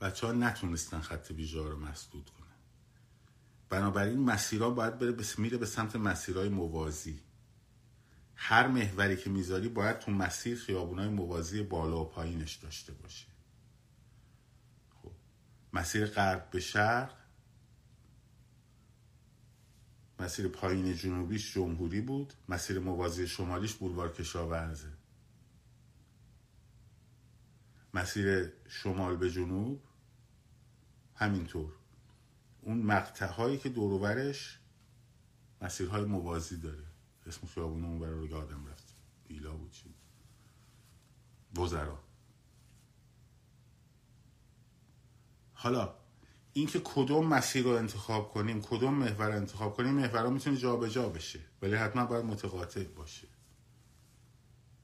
[0.00, 2.37] بچه ها نتونستن خط ویژه ها رو مسدود کنن.
[3.70, 7.20] بنابراین مسیرها باید بره میره به سمت مسیرهای موازی.
[8.34, 13.26] هر محوری که می‌ذاری باید تو مسیر خیابونای موازی بالا و پایینش داشته باشه.
[15.02, 15.12] خب
[15.72, 17.14] مسیر غرب به شرق
[20.20, 24.92] مسیر پایین جنوبیش جمهوری بود مسیر موازی شمالیش بولوار کشاورزه
[27.94, 29.82] مسیر شمال به جنوب
[31.14, 31.72] همینطور.
[32.68, 34.58] اون مقطع هایی که دوروبرش
[35.62, 36.84] مسیرهای موازی داره.
[37.26, 38.94] اسم خیابون اون برای رو آدم رفت.
[39.28, 39.94] بیلا بود چی
[41.56, 41.98] بزرا
[45.52, 45.94] حالا
[46.52, 51.40] اینکه کدوم مسیر رو انتخاب کنیم کدوم محور انتخاب کنیم محور می‌تونه جابجا بشه.
[51.62, 53.28] ولی حتما باید متقاطع باشه.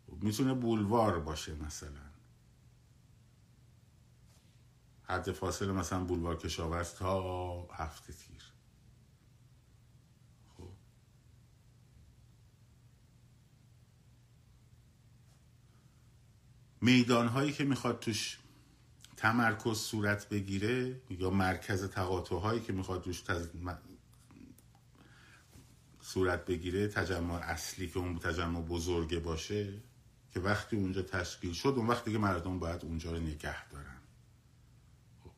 [0.08, 2.13] می‌تونه بولوار باشه مثلا.
[5.04, 8.42] حد فاصله مثلا بولوار کشاورز تا هفته تیر.
[10.56, 10.70] خب.
[16.80, 18.38] میدان هایی که می‌خواد توش
[19.16, 23.48] تمرکز صورت بگیره یا مرکز تقاطع هایی که می‌خواد توش تز...
[26.00, 29.82] صورت بگیره تجمع اصلی که اون تجمع بزرگه باشه
[30.32, 34.00] که وقتی اونجا تشکیل شد اون وقتی که مردم باید اونجا رو نگه دارن
[35.24, 35.30] خب.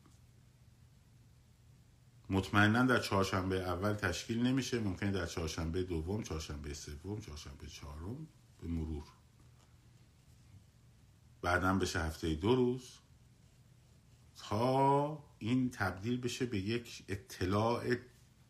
[2.29, 4.79] مطمئنا در چهارشنبه اول تشکیل نمیشه.
[4.79, 8.27] ممکنه در چهارشنبه دوم چهارشنبه سوم چهارشنبه چهارم
[8.61, 9.03] به مرور.
[11.41, 12.99] بعدا بشه هفته دو روز.
[14.35, 17.95] تا این تبدیل بشه به یک اطلاع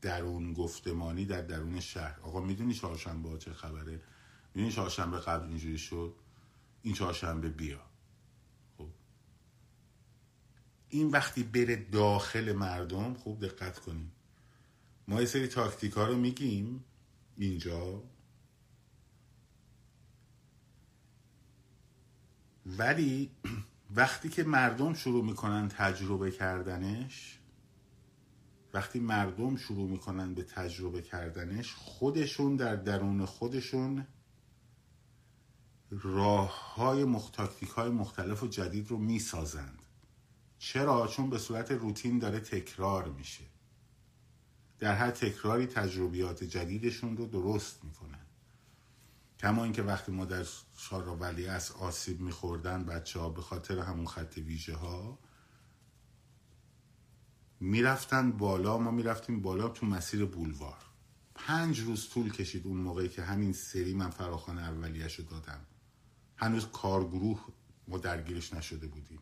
[0.01, 2.19] درون گفتمانی در درون شهر.
[2.19, 4.01] آقا می‌دونی چهارشنبه چه خبره؟
[4.55, 6.15] می‌دونی چهارشنبه قبل اینجوری شد؟
[6.81, 7.81] این چهارشنبه بیا
[8.77, 8.89] خب
[10.89, 14.11] این وقتی بره داخل مردم خوب دقت کنیم.
[15.07, 16.83] ما یه سری تاکتیک ها رو میگیم
[17.37, 18.03] اینجا.
[22.65, 23.31] ولی
[23.95, 27.39] وقتی که مردم شروع می‌کنن تجربه کردنش
[28.73, 34.07] وقتی مردم شروع می‌کنن به تجربه کردنش خودشون در درون خودشون
[35.91, 39.86] راه های مختاکتیک مختلف و جدید رو می‌سازند.
[40.59, 43.43] چرا؟ چون به صورت روتین داره تکرار میشه.
[44.79, 48.25] در هر تکراری تجربیات جدیدشون رو درست می‌کنن.
[49.39, 50.45] کما اینکه وقتی ما در
[50.77, 55.19] شارع ولی از آسیب میخوردن بچه ها به خاطر همون خط ویژه ها
[57.59, 60.77] می‌رفتن بالا ما می‌رفتیم بالا تو مسیر بولوار.
[61.35, 65.59] پنج روز طول کشید اون موقعی که همین سری من فراخان اولیش رو دادم.
[66.37, 67.45] هنوز کارگروه
[67.87, 69.19] ما درگیرش نشده بودیم.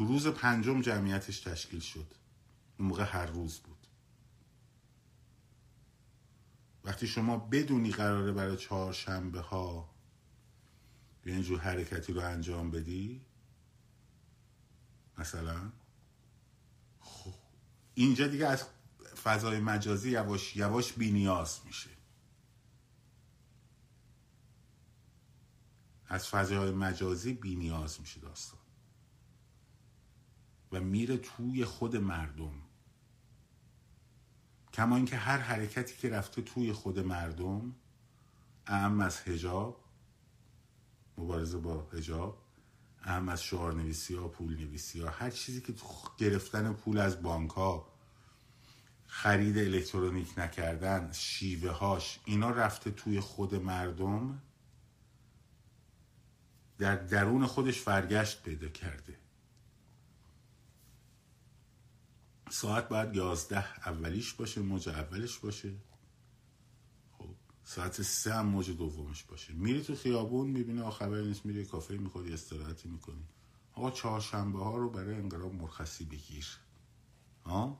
[0.00, 2.14] تو روز پنجم جمعیتش تشکیل شد.
[2.78, 3.86] اون موقع هر روز بود.
[6.84, 9.90] وقتی شما بدونی قراره برای چهارشنبه ها
[11.26, 13.20] یه اینجور حرکتی رو انجام بدی
[15.18, 15.72] مثلا
[17.00, 17.34] خب
[17.94, 18.64] اینجا دیگه از
[19.22, 21.90] فضای مجازی یواش یواش بینیاز میشه.
[26.06, 28.59] از فضای مجازی بینیاز میشه داستان.
[30.72, 32.52] و میره توی خود مردم.
[34.72, 37.74] کما اینکه هر حرکتی که رفته توی خود مردم
[38.66, 39.84] اهم از هجاب
[41.18, 42.42] مبارزه با هجاب
[43.02, 45.74] اهم از شعار نویسی ها پول نویسی ها هر چیزی که
[46.18, 47.92] گرفتن پول از بانک ها
[49.06, 54.42] خرید الکترونیک نکردن شیوه هاش اینا رفته توی خود مردم
[56.78, 59.19] در درون خودش فرگشت پیدا کرده.
[62.50, 65.74] ساعت باید یازده اولیش باشه موج اولش باشه.
[67.12, 67.34] خب
[67.64, 69.52] ساعت سه هم موج دومش باشه.
[69.52, 73.24] میری تو خیابون می‌بینی آخر نیست میری کافه می‌خوری استراحتی می‌کنی.
[73.74, 76.46] آقا چهارشنبه ها رو برای انقلاب مرخصی بگیر.
[77.46, 77.78] ها؟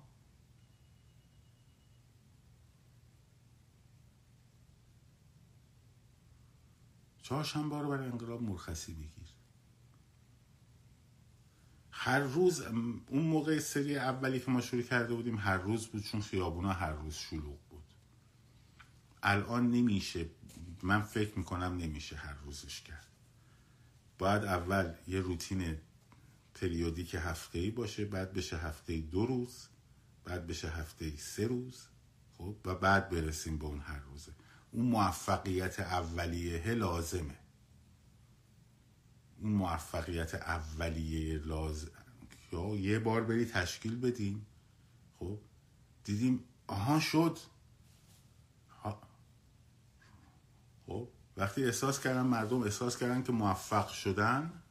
[7.22, 9.19] چهارشنبه ها رو برای انقلاب مرخصی بگیر.
[12.02, 16.20] هر روز اون موقع سری اولی که ما شروع کرده بودیم هر روز بود چون
[16.20, 17.84] خیابونا هر روز شلوغ بود.
[19.22, 20.26] الان نمیشه.
[20.82, 23.06] من فکر می‌کنم نمیشه هر روزش کرد.
[24.18, 25.78] باید اول یه روتین
[26.54, 29.68] پریودیک هفته ای باشه بعد بشه هفته دو روز
[30.24, 31.86] بعد بشه هفته سه روز
[32.38, 34.32] خب؟ و بعد برسیم به اون هر روزه.
[34.72, 37.38] اون موفقیت اولیه لازمه.
[39.40, 41.90] اون موفقیت اولیه لازم
[42.53, 44.46] یا یه بار بری تشکیل بدیم
[45.18, 45.38] خب؟
[46.05, 47.38] دیدیم آها شد.
[50.87, 54.62] خب؟ وقتی احساس کردن مردم احساس کردن که موفق شدن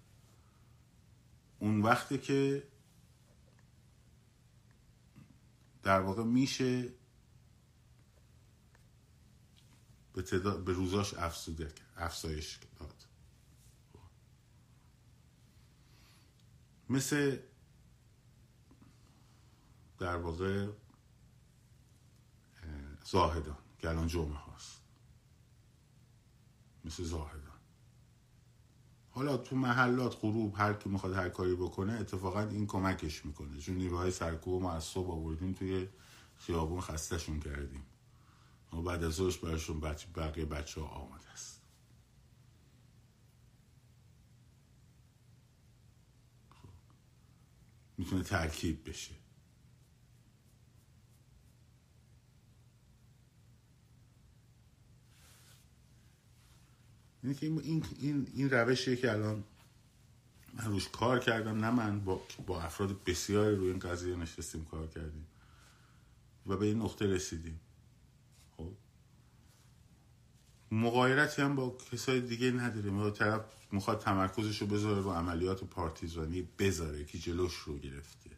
[1.60, 2.64] اون وقتی که
[5.84, 6.90] در واقع میشه
[10.14, 10.22] به,
[10.66, 13.09] به روزاش افزوده افزایش داد.
[16.90, 17.38] مثل
[19.98, 20.68] در واقع
[23.06, 24.82] زاهدان که الان جمعه هاست.
[26.86, 27.60] مثل زاهدان.
[29.10, 33.60] حالا تو محلات غروب هر کی می‌خواد هر کاری بکنه اتفاقا این کمکش می‌کنه.
[33.60, 35.88] چون نیروهای سرکوب ما از صبح آوردیم توی
[36.36, 37.86] خیابون خستشون کردیم.
[38.74, 39.80] و بعد از ظهرش براشون
[40.16, 41.59] بقیه بچه ها آمده است
[48.00, 49.12] می‌تونه ترکیب بشه.
[57.24, 59.44] یعنی که این, این, این روشیه که الان
[60.54, 64.88] من روش کار کردم نه من با, با افراد بسیاری روی این قضیه نشستیم کار
[64.88, 65.28] کردیم
[66.46, 67.60] و به این نقطه رسیدیم.
[68.58, 68.74] خب؟
[70.72, 76.42] مقایرتی هم با کسای دیگه نداره ما طرف می‌خواد تمرکزش رو بذاره رو عملیات پارتیزانی
[76.42, 78.30] بذاره که جلوش رو گرفته.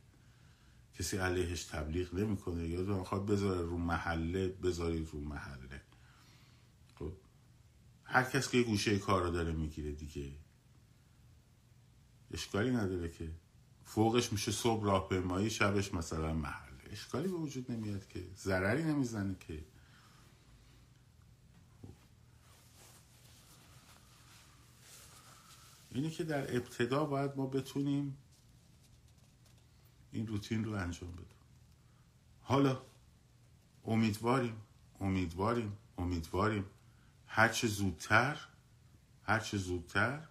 [0.99, 5.81] کسی علیهش تبلیغ نمی‌کنه یا می‌خواد بذاره رو محله بذارید رو محله.
[6.95, 7.13] خب
[8.03, 10.31] هر کس که گوشه کار رو داره می‌گیره دیگه.
[12.31, 13.31] اشکالی نداره که.
[13.85, 18.23] فوقش میشه صبح راهپیمایی شبش مثلا محل اشکالی به وجود نمیاد که.
[18.37, 19.65] ضرری نمی‌زنه که.
[25.91, 28.17] اینه که در ابتدا باید ما بتونیم
[30.11, 31.25] این روتین رو انجام بدیم.
[32.41, 32.81] حالا
[33.85, 34.55] امیدواریم
[34.99, 36.65] امیدواریم امیدواریم.
[37.27, 38.39] هرچه زودتر
[39.23, 40.27] هرچه زودتر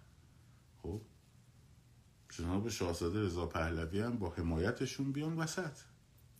[0.81, 1.01] خب
[2.29, 5.77] جناب شاهزاده رضا پهلوی هم با حمایتشون بیان وسط.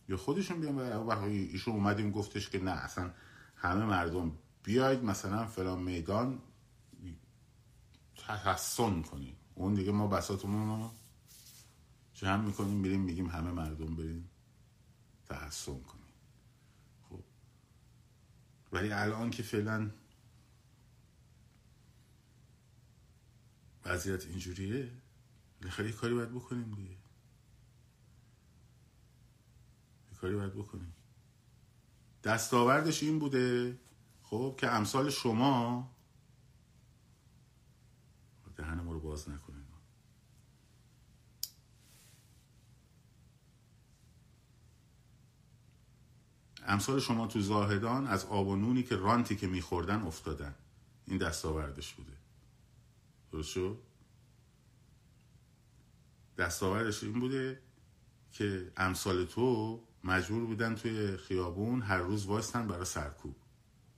[0.08, 3.10] یا خودشون بیان و ایشون اومدیم گفتش که نه اصلا
[3.56, 4.32] همه مردم
[4.64, 6.38] بیاید مثلا فلان میدان
[8.16, 9.36] تحسن کنیم.
[9.54, 10.90] اون دیگه ما بساتمون رو
[12.14, 14.30] جمع می‌کنیم میریم میگیم همه مردم بریم
[15.26, 16.12] تحسن کنیم.
[17.08, 17.22] خب.
[18.72, 19.90] ولی الان که فعلا
[23.84, 24.92] وضعیت اینجوریه
[25.60, 26.96] بالاخره کاری باید بکنیم دیگه.
[30.20, 30.94] کاری باید بکنیم.
[32.24, 33.78] دستاوردش این بوده
[34.22, 35.90] خب که امثال شما
[38.72, 39.72] دهن ما رو باز نکنید
[46.66, 50.54] امثال شما تو زاهدان از آب و نونی که رانتی که میخوردن افتادن.
[51.06, 52.12] این دستاوردش بوده.
[53.32, 53.78] درست شد
[56.38, 57.62] دستاوردش این بوده
[58.32, 63.36] که امثال تو مجبور بودن توی خیابون هر روز وایستن برای سرکوب.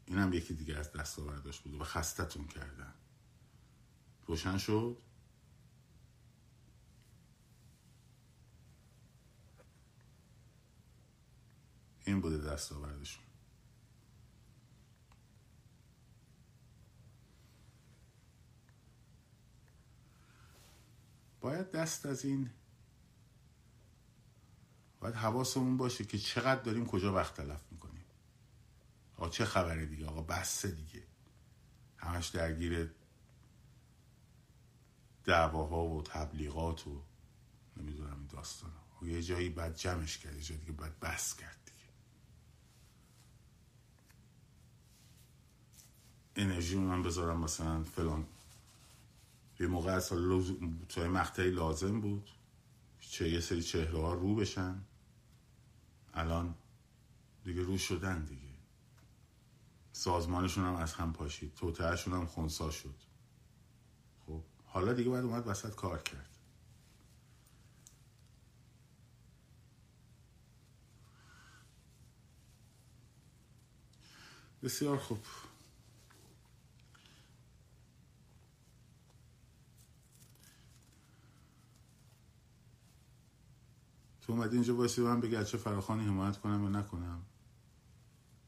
[0.07, 2.95] این هم یکی دیگه از دستاوردش بوده و خستتون کردن.
[4.27, 4.99] روشن شد؟
[12.05, 13.25] این بوده دستاوردشون.
[21.41, 22.51] باید دست از این
[25.01, 28.05] باید حواسمون باشه که چقدر داریم کجا وقت تلف می‌کنیم.
[29.17, 31.03] آقا چه خبره دیگه؟ آقا بسته دیگه.
[31.97, 32.95] همش درگیر
[35.25, 37.03] دعواها و تبلیغات و
[37.77, 38.71] نمی‌دونم این داستان
[39.03, 41.89] و یه جایی بعد جمعش کرد یه جایی دیگه بعد بس کرد دیگه.
[46.37, 48.27] انرژی من بذارم مثلا فلان.
[49.61, 50.53] یه موقع اصلا لوز...
[50.89, 52.31] توی مقطعی لازم بود.
[53.01, 54.85] چه یه سری چهره ها رو بشن.
[56.15, 56.55] الان
[57.45, 58.43] دیگه رو شدن دیگه.
[59.93, 61.55] سازمانشون هم از هم پاشید.
[61.55, 62.95] توتهشون هم خونسا شد.
[62.95, 63.14] خب
[64.75, 66.29] حالا دیگه باید اومد وسط کار کرد.
[74.63, 75.19] بسیار خوب.
[84.23, 87.23] تو اومدی اینجا بایستی من بگه چه فراخانی حمایت کنم یا نکنم.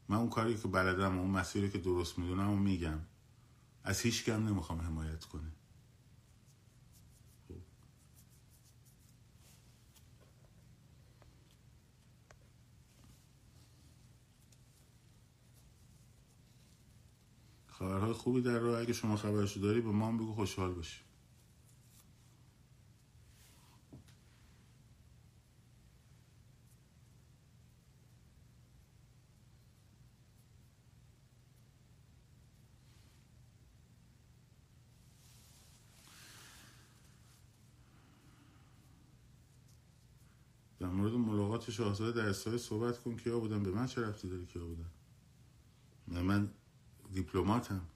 [0.09, 2.99] من اون کاری که بلدم و اون مسیری که درست می‌دونم و میگم.
[3.83, 5.51] از هیچ کم نمی‌خوام حمایت کنه.
[17.79, 18.79] خبرهای خوبی در راه.
[18.79, 21.01] اگه شما خبرشو داری به ما هم بگو خوشحال باشی
[40.79, 43.15] در مورد ملاقات شاهزاده در صحبت کن.
[43.15, 44.91] کیا بودن؟ به من چه رفتی داری کیا بودن؟
[46.07, 46.49] من
[47.13, 47.87] دیپلماتم.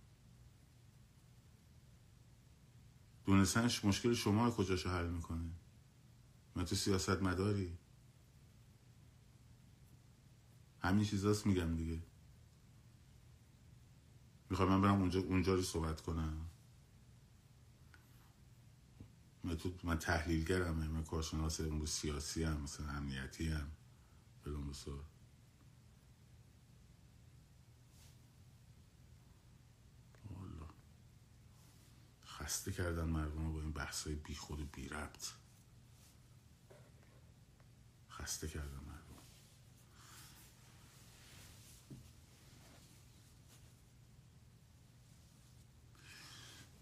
[3.25, 5.51] دونستنش مشکل شما کجاشو حل می‌کنه؟
[6.55, 7.77] من تو سیاست مداری.
[10.79, 12.01] همین چیزاست میگم دیگه.
[14.49, 16.49] می‌خوام من برم اونجا اونجا رو صحبت کنم.
[19.43, 23.71] من تو من تحلیلگرم من کارشناس امروز سیاسی هم مثلا امنیتی هم.
[24.43, 25.10] بلون بسار.
[32.41, 35.27] خسته کردن مردم با این بحث های بی خود و بی ربط
[38.09, 39.01] خسته کردن مردم.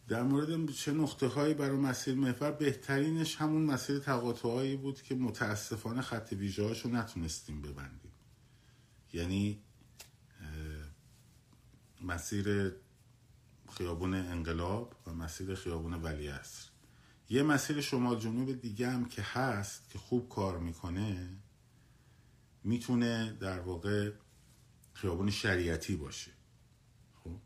[0.07, 5.15] در مورد چه نقطه هایی برای مسیر محور بهترینش همون مسیر تقاطع هایی بود که
[5.15, 8.11] متاسفانه خط ویژه هاشو نتونستیم ببندیم.
[9.13, 9.63] یعنی
[12.01, 12.75] مسیر
[13.77, 16.31] خیابون انقلاب و مسیر خیابون ولی
[17.29, 21.37] یه مسیر شمال جنوب دیگه هم که هست که خوب کار می‌کنه
[22.63, 24.11] می‌تونه در واقع
[24.93, 26.31] خیابون شریعتی باشه.
[27.23, 27.39] خب؟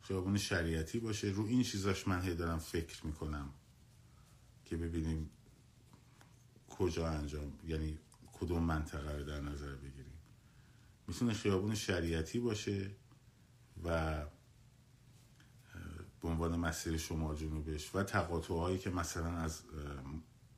[0.00, 1.28] خیابون شریعتی باشه.
[1.28, 3.50] رو این چیزاش من هی دارم فکر می‌کنم
[4.64, 5.30] که ببینیم
[6.68, 7.98] کجا انجام یعنی
[8.32, 10.18] کدوم منطقه رو در نظر بگیریم.
[11.06, 12.90] می‌تونه خیابون شریعتی باشه
[13.84, 14.24] و
[16.22, 19.62] به عنوان مسیر شمال جنوبش و تقاطع هایی که مثلا از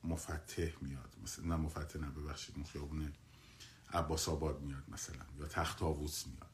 [0.04, 3.12] مفتح میاد مثلا نه مفتح نه ببخشید اون خیابون
[3.92, 6.50] عباس آباد میاد مثلا یا تخت آووس میاد.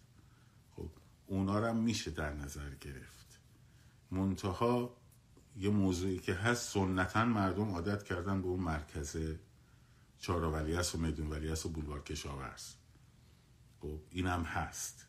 [0.76, 0.90] خب
[1.26, 3.40] اونا رو هم میشه در نظر گرفت.
[4.10, 4.96] منتها
[5.56, 9.16] یه موضوعی که هست سنتا مردم عادت کردن به اون مرکز
[10.18, 12.74] چهار ولیعصر و میدون ولیعصر و بولوار کشاورز.
[13.80, 15.06] خب این هم هست.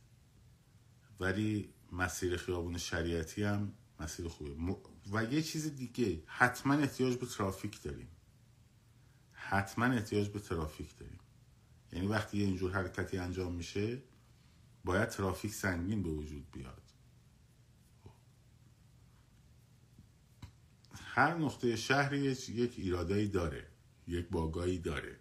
[1.20, 4.76] ولی مسیر خیابون شریعتی هم مسیر خوبه
[5.12, 8.08] و یه چیز دیگه حتما احتیاج به ترافیک داریم.
[9.32, 11.20] حتما احتیاج به ترافیک داریم.
[11.92, 14.04] یعنی وقتی یه اینجور حرکتی انجام میشه
[14.86, 16.82] باید ترافیک سنگین به وجود بیاد.
[20.96, 23.68] هر نقطه شهر یک ایرادایی داره
[24.08, 25.20] یک باگایی داره.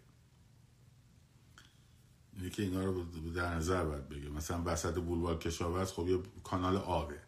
[2.40, 7.25] یکی اینا رو در نظر باید بگه مثلا وسط بولوار کشاورز خب یه کانال آبه.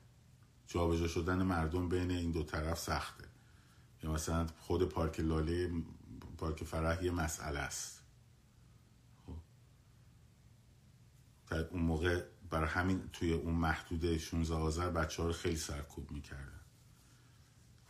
[0.69, 3.25] جابجا شدن مردم بین این دو طرف سخته.
[4.03, 5.71] یا مثلا خود پارک لاله
[6.39, 8.03] پارک فرح یه مسئله است.
[9.27, 9.35] خب.
[11.71, 16.61] اون موقع برای همین توی اون محدوده 16 آذر بچه ها رو خیلی سرکوب می‌کردن.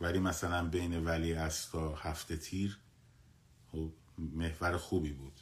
[0.01, 2.79] ولی مثلا بین ولی است تا هفته تیر
[3.71, 5.39] خب محور خوبی بود.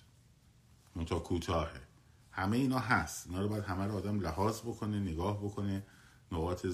[0.95, 1.81] منتها کوتاهه.
[2.31, 3.27] همه اینا هست.
[3.27, 5.85] اینا رو باید همه رو آدم لحاظ بکنه نگاه بکنه
[6.31, 6.65] نقاط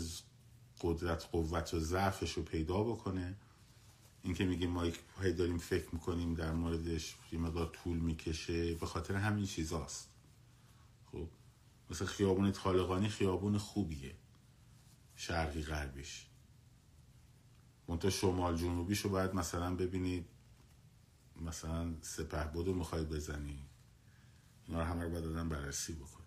[0.83, 3.35] قدرت قوت و ضعفش رو پیدا بکنه.
[4.23, 4.83] این که میگیم ما
[5.21, 10.09] هی داریم فکر می‌کنیم در موردش یه مقدار طول می‌کشه به خاطر همین چیزاست.
[11.11, 11.27] خب
[11.89, 14.15] مثل خیابون طالقانی خیابون خوبیه.
[15.15, 16.25] شرقی غربیش.
[17.87, 20.25] منتها شمال جنوبیش رو باید مثلا ببینید.
[21.41, 23.65] مثلا سپه بودو می‌خواید بزنی.
[24.67, 26.23] اینا رو همه رو باید آدم بررسی بکنه.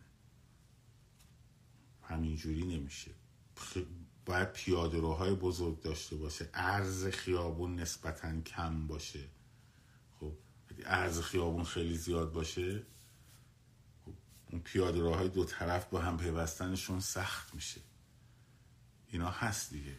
[2.03, 3.11] همینجوری نمیشه.
[4.27, 6.49] باید پیاده روهای بزرگ داشته باشه.
[6.55, 9.25] عرض خیابون نسبتا کم باشه.
[10.21, 10.33] خب
[10.87, 12.83] عرض خیابون خیلی زیاد باشه
[14.05, 14.13] خب
[14.51, 17.81] اون پیاده روهای دو طرف با هم پیوستنشون سخت میشه.
[19.09, 19.97] اینا هست دیگه.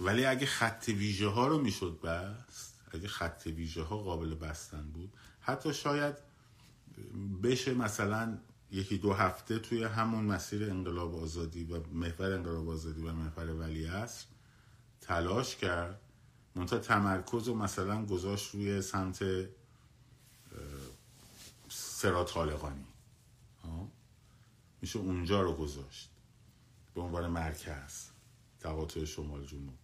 [0.00, 5.12] ولی اگه خط ویژه ها رو می‌شد بست اگه خط ویژه ها قابل بستن بود
[5.40, 6.14] حتی شاید
[7.42, 8.38] بشه مثلا
[8.72, 13.86] یکی دو هفته توی همون مسیر انقلاب آزادی و محور انقلاب آزادی و محور ولی
[13.86, 14.28] است
[15.00, 16.00] تلاش کرد
[16.54, 19.24] منتها تمرکز و مثلا گذاشت روی سمت
[21.68, 22.84] سرات خالقانی.
[24.82, 26.10] میشه اونجا رو گذاشت
[26.94, 28.08] به عنوان مرکز
[28.60, 29.74] تقاطع شمال جنوب.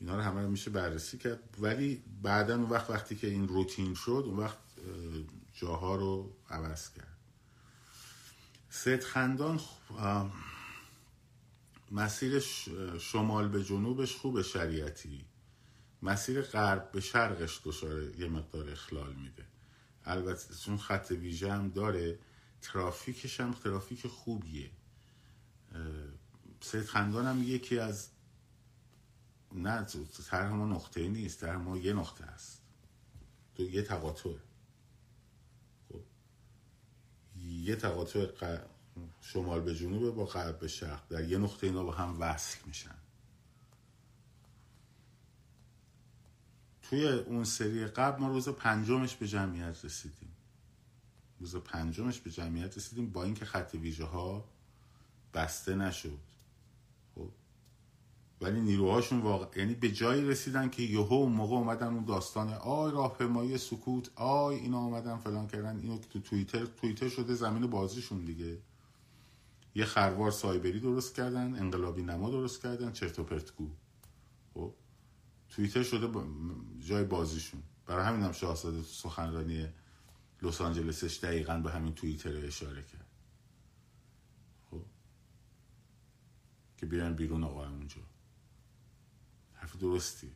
[0.00, 1.56] اینا رو همه میشه بررسی کرد.
[1.58, 4.58] ولی بعدا اون وقت وقتی که این روتین شد اون وقت
[5.54, 7.17] جاها رو عوض کرد.
[8.78, 9.60] سید خندان
[11.90, 12.38] مسیر
[12.98, 15.24] شمال به جنوبش خوب شریعتی.
[16.02, 19.46] مسیر غرب به شرقش دچار یه مقدار اخلال میده.
[20.04, 22.18] البته چون خط ویژه هم داره
[22.62, 24.70] ترافیکش هم ترافیک خوبیه.
[26.60, 28.08] سید خندان هم یکی از
[29.52, 29.86] نه
[30.30, 32.62] طرح ما نقطه نیست طرح ما یه نقطه است.
[33.54, 34.34] تو یه تقاطع
[35.88, 36.00] خب
[37.68, 38.26] یه تقاطع
[39.20, 41.08] شمال به جنوب با غرب به شرق.
[41.08, 42.94] در یه نقطه اینا با هم وصل میشن.
[46.82, 50.36] توی اون سری قبل ما روز پنجمش به جمعیت رسیدیم.
[51.40, 54.44] روز پنجمش به جمعیت رسیدیم با اینکه خط ویژه ها
[55.34, 56.18] بسته نشد.
[58.40, 62.92] ولی نیروهاشون واقع یعنی به جایی رسیدن که یهو اون موقع اومدن اون داستان آی
[62.92, 68.58] راهپیمایی سکوت آی اینا اومدن فلان کردن اینو تو توییتر توییتر شده زمین بازیشون دیگه.
[69.74, 73.70] یه خروار سایبری درست کردن انقلابی نما درست کردن چرت و پرتگو
[74.54, 74.74] خب؟
[75.48, 76.24] توییتر شده
[76.80, 77.62] جای بازیشون.
[77.86, 79.68] برای همین هم شاهزاده سخنرانی
[80.42, 83.06] لس آنجلسش دقیقا به همین توییتر اشاره کرد.
[84.70, 84.84] خب؟
[86.76, 88.00] که بیان بیرون آقا اونجا.
[89.68, 90.32] حرف درستی.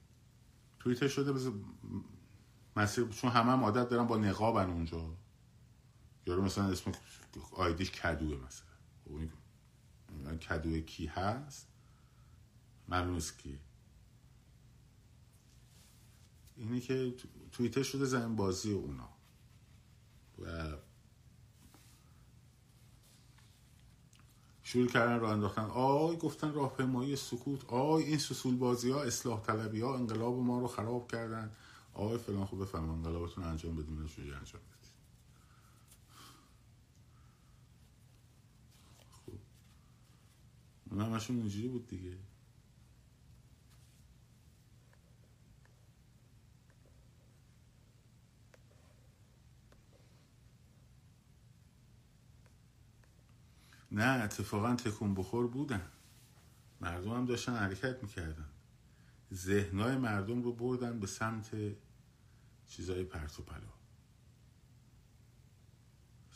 [0.81, 1.51] توییتر شده بز...
[2.77, 5.17] مسیر چون همه هم عادت دارن با نقابن اونجا.
[6.27, 6.93] یارو مثلا اسم
[7.53, 8.69] آیدیش کدوه مثلا.
[9.05, 9.11] خب
[10.39, 11.69] کدوه کی هست؟
[12.89, 13.59] معلوم کی.
[16.57, 17.15] اینه که
[17.53, 19.09] توییتر شده زمین بازی اونا.
[20.39, 20.77] و
[24.73, 25.63] شروع کردن راه انداختن.
[25.65, 27.65] آی گفتن راهپیمایی سکوت.
[27.65, 31.51] آی این سسول بازی ها اصلاح طلبی ها انقلاب ما رو خراب کردن.
[31.95, 34.93] آی فلان خوب بفهم انقلابتون انجام بدیم چجوری انجام بدید
[39.11, 39.39] خوب
[40.91, 42.17] اون همشون اینجوری بود دیگه.
[53.93, 55.89] نه اتفاقا تکون بخور بودن.
[56.81, 58.49] مردم هم داشتن حرکت می‌کردن.
[59.35, 61.51] ذهنهای مردم رو بردن به سمت
[62.69, 63.73] چیزای پرت و پلا.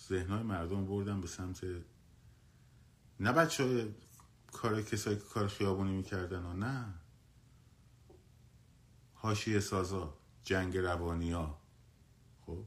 [0.08, 1.64] ذهنهای مردم بردن به سمت
[3.20, 3.94] نه بچه
[4.52, 6.94] کار کسایی که کار خیابونی می‌کردن و نه
[9.16, 11.34] هاشی سازا جنگ روانی
[12.46, 12.64] خب؟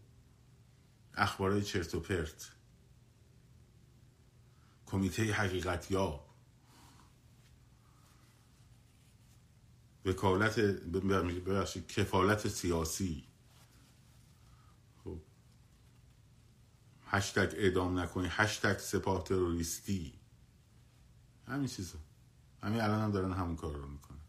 [1.13, 2.58] اخبارای چرت و پرت.
[4.91, 6.25] کمیته حقیقت یا
[10.05, 13.27] وکالت ببخشید کفالت سیاسی.
[15.03, 15.21] خب.
[17.05, 20.19] هشتگ اعدام نکنی هشتگ سپاه تروریستی.
[21.47, 21.99] همین چیزا.
[22.63, 24.19] همین الان هم دارن همون کار رو می‌کنن.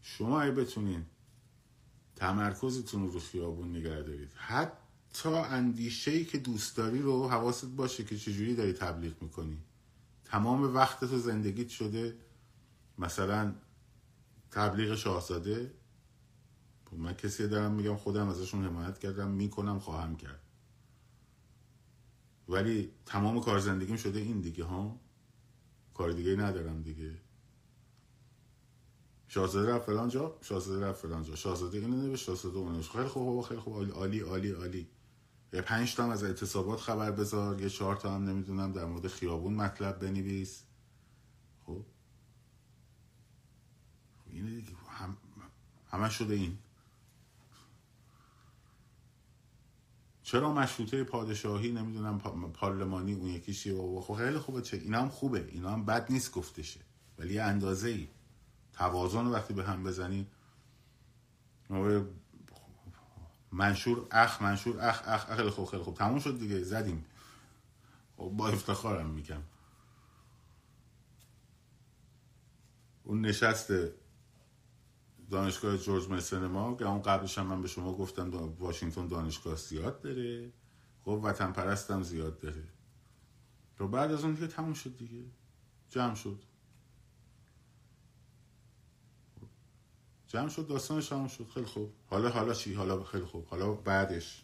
[0.00, 1.06] شما اگه بتونین
[2.16, 4.81] تمرکزتون رو خیابون نگه دارید حتی
[5.12, 9.58] تا اندیشه که دوست داری رو حواست باشه که چجوری داری تبلیغ می‌کنی.
[10.24, 12.16] تمام وقتت و زندگیت شده
[12.98, 13.54] مثلا
[14.50, 15.74] تبلیغ شاهزاده.
[16.90, 20.40] خب من کسی دارم میگم خودم ازشون حمایت کردم می‌کنم خواهم کرد.
[22.48, 25.00] ولی تمام کار زندگیم شده این دیگه ها؟
[25.94, 27.18] کار دیگه ندارم دیگه.
[29.28, 31.34] شاهزاده رفت فلان جا شاهزاده رفت فلان جا.
[31.34, 33.74] شاهزاده اینو نوشت شاهزاده اونو خیلی خوب خیلی خوب.
[33.92, 34.88] عالی عالی عالی.
[35.52, 37.60] یه پنج تا از اعتصابات خبر بذار.
[37.60, 40.62] یه چهار تا هم نمی‌دونم در مورد خیابون مطلب بنویس.
[41.66, 41.84] خب؟
[44.26, 44.72] اینه دیگه.
[44.88, 45.16] هم
[45.90, 46.58] همه شده این.
[50.22, 52.18] چرا مشروطه پادشاهی نمی‌دونم
[52.54, 54.62] پارلمانی اون یکیشی و خب خیلی خوبه.
[54.62, 55.48] چه اینا هم خوبه.
[55.52, 56.80] اینا هم بد نیست گفتشه.
[57.18, 58.08] ولی اندازه ای
[58.72, 60.26] توازن وقتی به هم بزنی
[63.52, 65.94] منشور اخ منشور اخ اخ خیلی خوب خیلی خوب.
[65.94, 67.04] تموم شد دیگه زدیم.
[68.16, 69.42] خب با افتخارم میگم.
[73.04, 73.72] اون نشست
[75.30, 80.00] دانشگاه جورج مسن ما که اون قبلش هم من به شما گفتم واشنگتن دانشگاه زیاد
[80.00, 80.52] داره.
[81.04, 82.64] خب وطن پرستم زیاد داره.
[83.78, 85.24] رو بعد از اون دیگه تموم شد دیگه.
[85.88, 86.42] جمع شد.
[90.32, 91.46] جمع شد داستانش تموم شد.
[91.54, 91.92] خیلی خوب.
[92.06, 93.46] حالا حالا چی؟ حالا خیلی خوب.
[93.46, 94.42] حالا بعدش.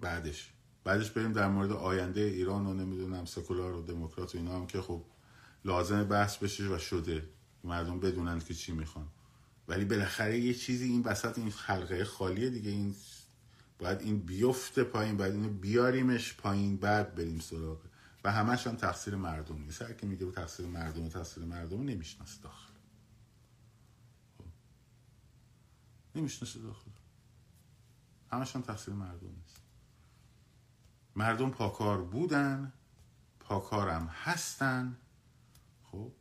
[0.00, 0.52] بعدش.
[0.84, 4.80] بعدش بریم در مورد آینده ایران و نمی‌دونم سکولار و دموکرات و اینا هم که
[4.80, 5.04] خب
[5.64, 7.28] لازم بحث بشه و شده.
[7.64, 9.08] مردم بدونن که چی می‌خوان.
[9.68, 12.70] ولی بالاخره یه چیزی این وسط این خلقه خالیه دیگه.
[12.70, 12.94] این
[13.78, 17.78] باید این بیفته پایین باید اینو بیاریمش پایین بعد بریم سراغ.
[18.24, 22.42] و همش هم تقصیر مردم نیست هر که میگه تقصیر مردم و تقصیر مردم نمی‌شناسه
[22.42, 22.72] داخل.
[24.38, 24.44] خب.
[26.14, 26.90] نمی‌شناسه داخل.
[28.32, 29.60] همش هم تقصیر مردم نیست.
[31.16, 32.72] مردم پاکار بودن
[33.40, 34.96] پاکارم هستن.
[35.82, 36.12] خب.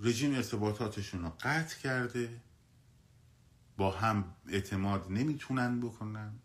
[0.00, 2.40] رژیم ارتباطاتشون رو قطع کرده.
[3.76, 6.38] با هم اعتماد نمی‌تونن بکنن.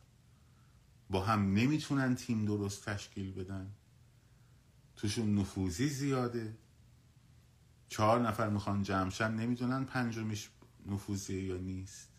[1.09, 3.71] با هم نمی‌تونن تیم درست تشکیل بدن.
[4.95, 6.57] توشون نفوذی زیاده.
[7.89, 10.49] چهار نفر می‌خوان جمشن نمی‌دونن پنجمیش
[10.85, 12.09] نفوذی یا نیست.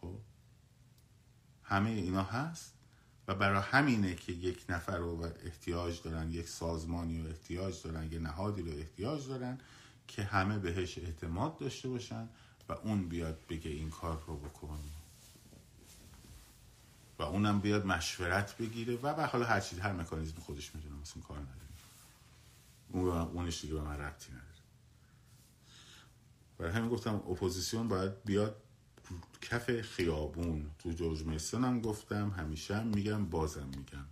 [0.00, 0.18] خب.
[1.62, 2.74] همه اینا هست
[3.28, 8.18] و برای همینه که یک نفر رو احتیاج دارن یک سازمانی رو احتیاج دارن یه
[8.18, 9.58] نهادی رو احتیاج دارن
[10.08, 12.28] که همه بهش اعتماد داشته باشن
[12.68, 14.78] و اون بیاد بگه این کار رو بکن.
[17.18, 21.22] و اونم بیاد مشورت بگیره و به حالا هر چیز هر مکانیزم خودش می‌دونه مثلا
[21.22, 21.58] کار نداره.
[22.88, 24.48] اون اونش دیگه به من ربطی نداره.
[26.58, 28.62] برای همین گفتم اپوزیسیون باید بیاد
[29.40, 30.70] کف خیابون.
[30.78, 34.06] تو جورج میسن هم گفتم همیشه هم میگم بازم میگم.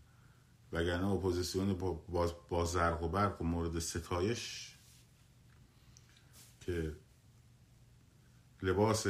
[0.73, 4.75] وگرنه اپوزیسیون با, با, با زرق و برق و مورد ستایش
[6.61, 6.97] که
[8.63, 9.07] لباس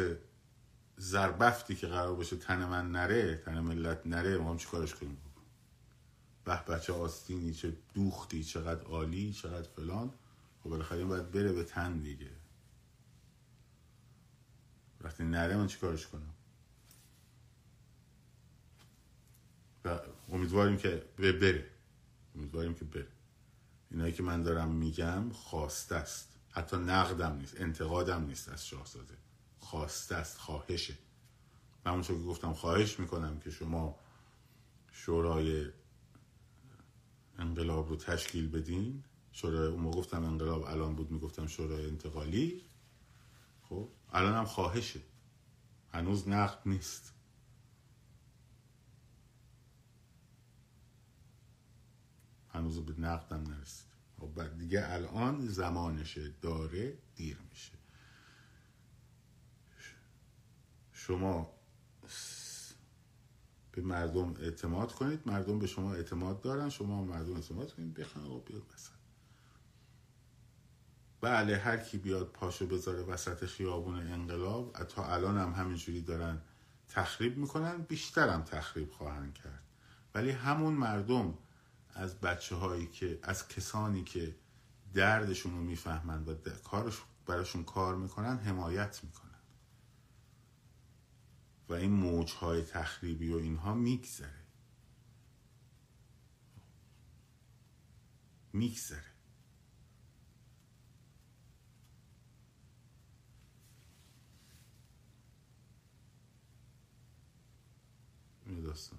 [1.03, 5.17] زربفتی که قرار باشه تن من نره تن ملت نره ما هم چیکارش کنیم؟
[6.45, 10.13] به بچه آستینی چه دوختی چقدر عالی چقدر فلان.
[10.63, 12.31] خب بالاخره این باید بره به تن دیگه.
[15.01, 16.35] وقتی نره من چیکارش کنم؟
[19.85, 20.01] و
[20.33, 21.71] امیدواریم که بره.
[22.37, 23.09] امیدواریم که بره.
[23.91, 26.29] اینایی که من دارم میگم خواسته است.
[26.51, 29.15] حتی نقدم نیست انتقادم نیست از شاهزاده.
[29.73, 30.99] خواسته است خواهشه.
[31.87, 33.99] من اونطور که گفتم خواهش می‌کنم که شما
[34.93, 35.66] شورای
[37.39, 39.05] انقلاب رو تشکیل بدین.
[39.33, 42.64] شورای اون گفتم انقلاب الان بود می‌گفتم شورای انتقالی.
[43.62, 45.01] خب الان هم خواهشه.
[45.93, 47.14] هنوز نقد نیست.
[52.49, 53.87] هنوز به نقدم نرسید.
[54.20, 57.82] خب دیگه الان زمانشه داره دیر میشه.
[61.07, 61.53] شما
[63.73, 68.39] به مردم اعتماد کنید مردم به شما اعتماد دارن شما مردم اعتماد کنید بخوان آقا
[68.39, 68.93] بیاد وسط.
[71.21, 76.41] بله هر کی بیاد پاشو بذاره وسط خیابون انقلاب تا الان هم همینجوری دارن
[76.89, 79.63] تخریب می‌کنن بیشترم تخریب خواهند کرد.
[80.15, 81.39] ولی همون مردم
[81.95, 84.37] از بچه هایی که از کسانی که
[84.95, 89.32] دردشون رو می‌فهمند و کارش براشون کار می‌کنن حمایت می‌کنن.
[91.69, 94.43] و این موجهای تخریبی و اینها میگذره.
[98.53, 99.13] میگذره.
[108.63, 108.99] داستان.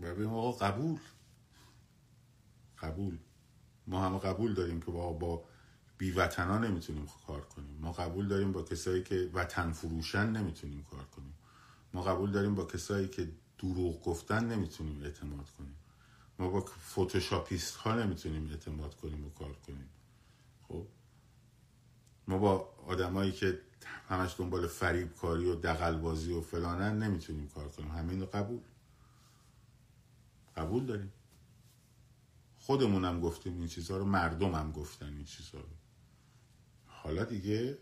[0.00, 0.98] و بگیم آقا قبول.
[2.78, 3.18] قبول.
[3.86, 5.47] ما همه قبول داریم که با با
[5.98, 7.78] بیوطنا نمی‌تونیم کار کنیم.
[7.80, 11.34] ما قبول داریم با کسایی که وطن فروشن نمی‌تونیم کار کنیم.
[11.94, 13.28] ما قبول داریم با کسایی که
[13.58, 15.76] دروغ گفتن نمی‌تونیم اعتماد کنیم.
[16.38, 19.88] ما با فوتوشاپیست ها نمی‌تونیم اعتماد کنیم و کار کنیم.
[20.68, 20.86] خب؟
[22.28, 23.60] ما با آدمایی که
[24.08, 27.90] همش دنبال فریب کاری و دقلبازی و فلانن نمی‌تونیم کار کنیم.
[27.90, 28.60] همین قبول.
[30.56, 31.12] قبول داریم.
[32.58, 35.68] خودمونم گفتیم این چیزها رو مردم هم گفتن این چیزها رو.
[37.02, 37.78] حالا دیگه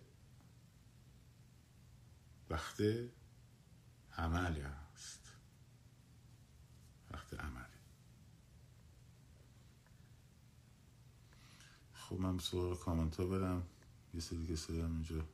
[2.50, 2.82] وقت
[4.18, 5.32] عملی هست.
[7.10, 7.76] وقت عملی.
[11.92, 13.66] خب من سوال کامنت ها برم.
[14.14, 15.24] یه سری دیگه سرم اینجا.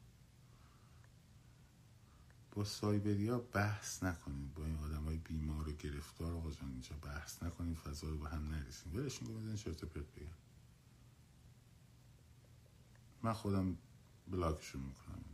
[2.52, 4.54] با سایبریا بحث نکنید.
[4.54, 7.76] با این آدم های بیمار و گرفتار آقا اینجا بحث نکنید.
[7.76, 10.51] فضا رو با هم نریسیم ولشون کنید چرت پرت بگم.
[13.22, 13.78] من خودم
[14.28, 15.24] بلاکشون می‌کنم.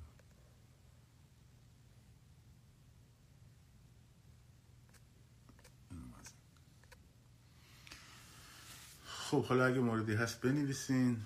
[9.31, 11.25] خب حالا اگه موردی هست بنویسین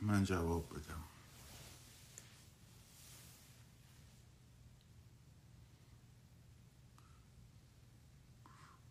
[0.00, 1.04] من جواب بدم.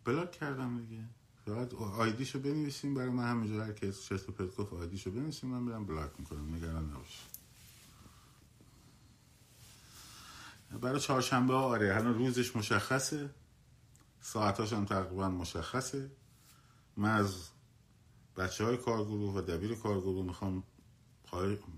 [0.04, 1.04] بلاک کردم دیگه.
[1.46, 2.94] فقط آیدیشو بنویسیم.
[2.94, 5.50] برای من همینجا هر کس چست پت گفت آیدیشو بنویسیم.
[5.50, 6.54] من برم بلاک می‌کنم.
[6.54, 7.26] نگران نباش.
[10.80, 13.30] برای چهارشنبه ها آره الان روزش مشخصه.
[14.20, 16.10] ساعتاش هم تقریبا مشخصه.
[16.96, 17.48] من از
[18.36, 20.62] بچه های کارگروه و دبیر کارگروه می‌خوام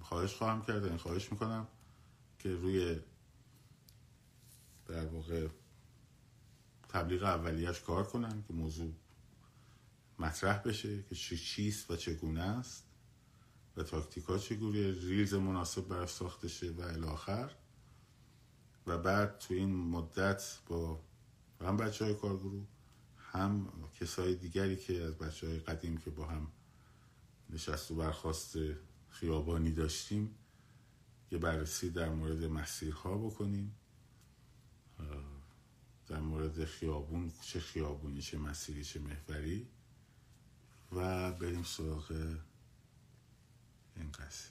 [0.03, 0.85] خواهش خواهم کرد.
[0.85, 1.67] این خواهش می‌کنم
[2.39, 3.01] که روی
[4.87, 5.49] در واقع
[6.89, 8.93] تبلیغ اولیش کار کنن که موضوع
[10.19, 12.85] مطرح بشه که چی چیست و چگونه است
[13.77, 17.51] و تاکتیکا چگونه ریلز مناسب برای ساخته شه و الاخر
[18.87, 21.01] و بعد تو این مدت با
[21.61, 22.67] هم بچه های کارگروه
[23.17, 26.49] هم کسای دیگری که از بچه های قدیم که با هم
[27.51, 28.57] نشست و برخواست
[29.09, 30.35] خیابانی داشتیم
[31.31, 33.75] یه بررسی در مورد مسیرها بکنیم.
[36.07, 39.69] در مورد خیابون چه خیابونی چه مسیری چه محوری.
[40.93, 42.13] و بریم سراغ
[43.97, 44.51] این قصه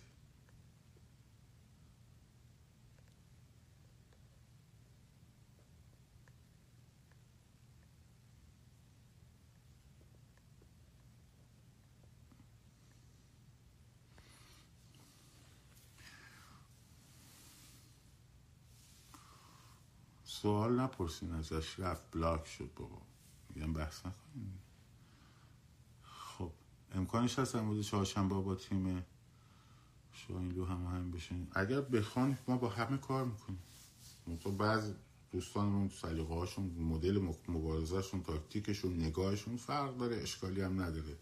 [20.23, 21.79] سوال نپرسین ازش.
[21.79, 23.01] رفت بلاک شد بابا.
[23.55, 24.66] میگم بحث نکنیم
[26.95, 29.05] امکانش هست امروز چهارشنبه با تیم
[30.11, 31.47] شاین لو هم هم بشین.
[31.51, 33.59] اگر بخوان ما با همه کار می‌کنیم.
[34.39, 34.93] تو بعض
[35.31, 41.17] دوستانمون سلیقه هاشون مدل مبارزهشون تاکتیکشون نگاهشون فرق داره اشکالی هم نداره.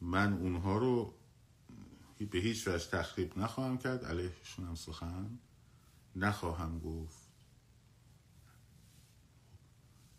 [0.00, 1.14] من اونها رو
[2.30, 4.04] به هیچ وجه تخریب نخواهم کرد.
[4.04, 5.38] علیهشون هم سخن
[6.16, 7.18] نخواهم گفت.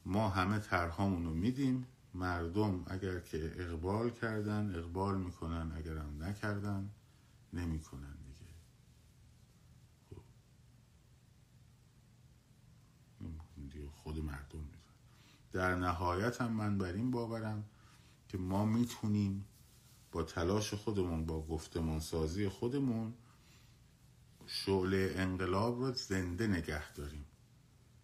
[0.05, 1.87] ما همه ترهامون رو میدیم.
[2.13, 6.91] مردم اگر که اقبال کردن اقبال می‌کنن اگر هم نکردن
[7.53, 8.51] نمی‌کنن دیگه.
[10.09, 10.21] خب.
[13.91, 14.77] خود مردم میدن
[15.51, 17.63] در نهایت هم من بر این باورم
[18.27, 19.45] که ما می‌تونیم
[20.11, 23.13] با تلاش خودمون با گفتمان سازی خودمون
[24.45, 27.25] شعله انقلاب رو زنده نگه داریم.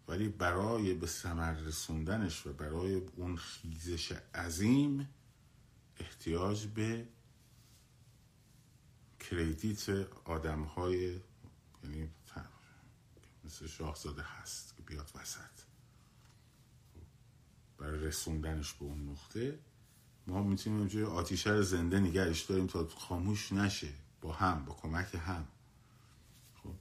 [0.08, 5.08] ولی برای به ثمر رسوندنش و برای اون خیزش عظیم
[5.96, 7.08] احتیاج به
[9.20, 9.88] کردیت
[10.24, 11.20] آدم های
[11.84, 12.10] یعنی
[13.44, 15.64] مثل شاهزاده هست که بیاد وسط.
[17.78, 19.58] برای رسوندنش به اون نقطه
[20.26, 23.92] ما می‌تونیم اونجوری آتیشه رو زنده نگرش داریم تا خاموش نشه.
[24.20, 25.48] با هم با کمک هم.
[26.54, 26.74] خب.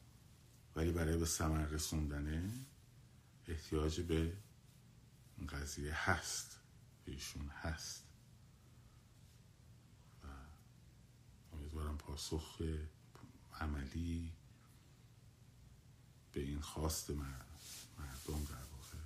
[0.76, 2.50] ولی برای به ثمر رسوندنه
[3.48, 4.38] احتیاج به
[5.50, 6.60] قضیه هست
[7.06, 8.04] ایشون هست.
[10.24, 10.28] و
[11.54, 12.62] امیدوارم پاسخ
[13.60, 14.34] عملی
[16.32, 18.98] به این خواست مردم در واقع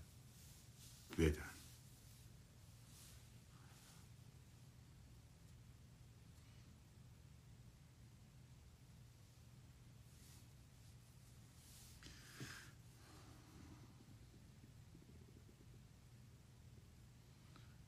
[1.18, 1.57] بدن.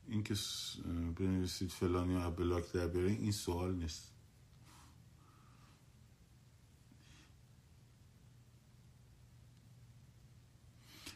[0.09, 0.35] اینکه
[1.15, 4.11] بنویسید فلانی و بلاک در این سوال نیست.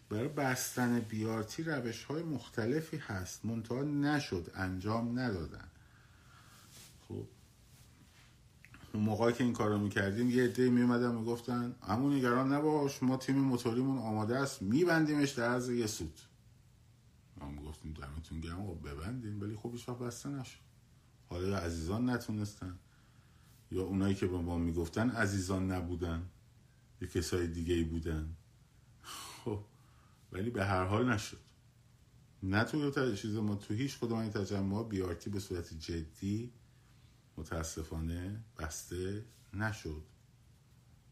[0.09, 3.45] برای بستن بیارتی روش های مختلفی هست.
[3.45, 5.67] منتها نشد انجام ندادن.
[7.07, 7.27] خب.
[8.93, 13.35] اون موقعی که این کارو می‌کردیم یه عده میومدن می‌گفتن همون نگران نباش ما تیم
[13.35, 16.19] موتوریمون آماده است میبندیمش در عرض یه سود
[17.51, 18.67] ما گفتیم دمتون گرم.
[18.67, 20.59] خب ببندین ولی خب ایش بسته نشد
[21.29, 22.79] حالا عزیزان نتونستن
[23.71, 26.29] یا اونایی که به ما می‌گفتن عزیزان نبودن
[27.01, 28.35] یه کسای دیگه ای بودن.
[29.03, 29.59] خب
[30.31, 31.39] ولی به هر حال نشد.
[32.43, 36.53] نه تو چیز ما تو هیچ کدوم این تجمع بیارتی به صورت جدی
[37.37, 40.03] متاسفانه بسته نشد.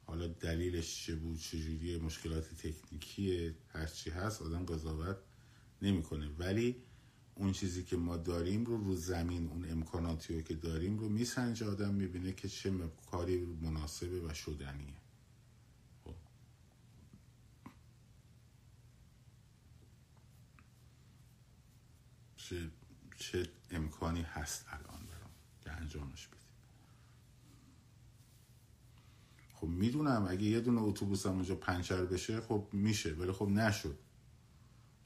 [0.05, 5.17] حالا دلیلش چه بود چجوری مشکلات تکنیکی هرچی هست آدم قضاوت
[5.81, 6.29] نمی‌کنه.
[6.39, 6.75] ولی
[7.35, 11.67] اون چیزی که ما داریم رو رو زمین اون امکاناتی رو که داریم رو میسنجه
[11.67, 12.71] آدم می‌بینه که چه
[13.11, 14.93] کاری مناسبه و شدنیه.
[16.03, 16.15] خب.
[22.35, 22.71] چه,
[23.17, 26.41] چه امکانی هست الان برام؟ که انجامش بدیم.
[29.53, 33.97] خب می‌دونم اگه یه دونه اتوبوس هم اونجا پنچر بشه خب میشه ولی خب نشد.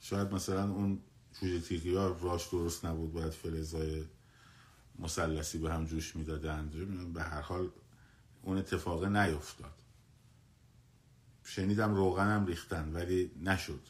[0.00, 1.00] شاید مثلا اون
[1.40, 4.04] جوجه تیغی ها راش درست نبود باید فلزای
[4.98, 6.70] مسلسی به هم جوش می‌دادن.
[7.14, 7.70] به هر حال
[8.42, 9.74] اون اتفاق نیفتاد.
[11.44, 13.80] شنیدم روغنم ریختن ولی نشد.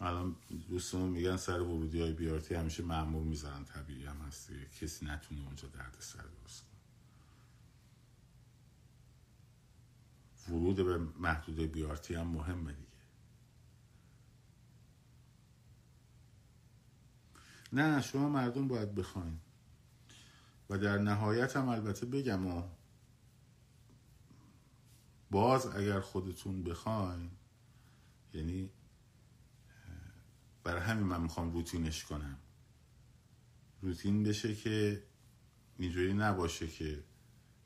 [0.00, 0.36] الان
[0.68, 4.50] دوستمون میگن سر ورودی های بیارتی همیشه معمول می‌ذارن طبیعی هم هست
[4.80, 6.64] کسی نتونه اونجا درد سر درست
[10.48, 12.88] ورود به محدوده بیارتی هم مهمه دیگه.
[17.72, 19.40] نه شما مردم باید بخواین.
[20.70, 22.62] و در نهایت هم البته بگم و
[25.30, 27.30] باز اگر خودتون بخواین
[28.34, 28.70] یعنی
[30.64, 32.38] برای همین من می‌خوام روتینش کنم.
[33.82, 35.02] روتین بشه که
[35.78, 37.04] اینجوری نباشه که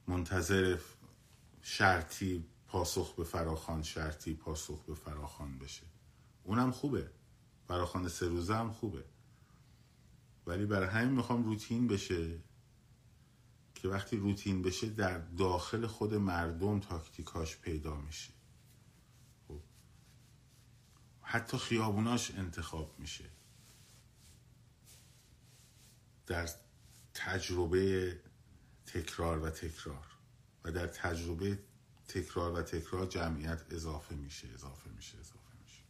[0.09, 0.79] منتظر
[1.63, 5.87] شرطی پاسخ به فراخان شرطی پاسخ به فراخان بشه.
[6.45, 7.11] اونم خوبه.
[7.69, 9.05] فراخان سه روزه هم خوبه.
[10.47, 12.39] ولی برای همین می‌خوام روتین بشه
[13.75, 18.32] که وقتی روتین بشه در داخل خود مردم تاکتیکاش پیدا میشه.
[21.33, 23.25] حتی خیابوناش انتخاب میشه.
[26.27, 26.49] در
[27.15, 28.17] تجربه
[28.87, 30.07] تکرار و تکرار.
[30.65, 31.59] و در تجربه
[32.09, 35.83] تکرار و تکرار جمعیت اضافه میشه اضافه میشه اضافه میشه.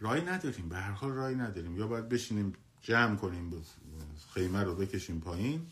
[0.00, 1.76] رای نداریم به هر حال رای نداریم.
[1.76, 3.64] یا باید بشینیم جمع کنیم
[4.34, 5.66] خیمه رو بکشیم پایین.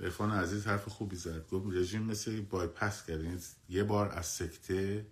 [0.00, 1.48] عرفان عزیز حرف خوبی زد.
[1.48, 5.06] گفت رژیم مثل بایپس کرده یعنی یه بار از سکته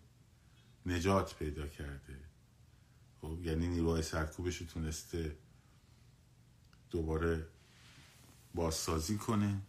[0.86, 2.20] نجات پیدا کرده.
[3.20, 5.36] خب یعنی نیروهای سرکوبش تونسته
[6.90, 7.48] دوباره
[8.54, 9.62] بازسازی کنه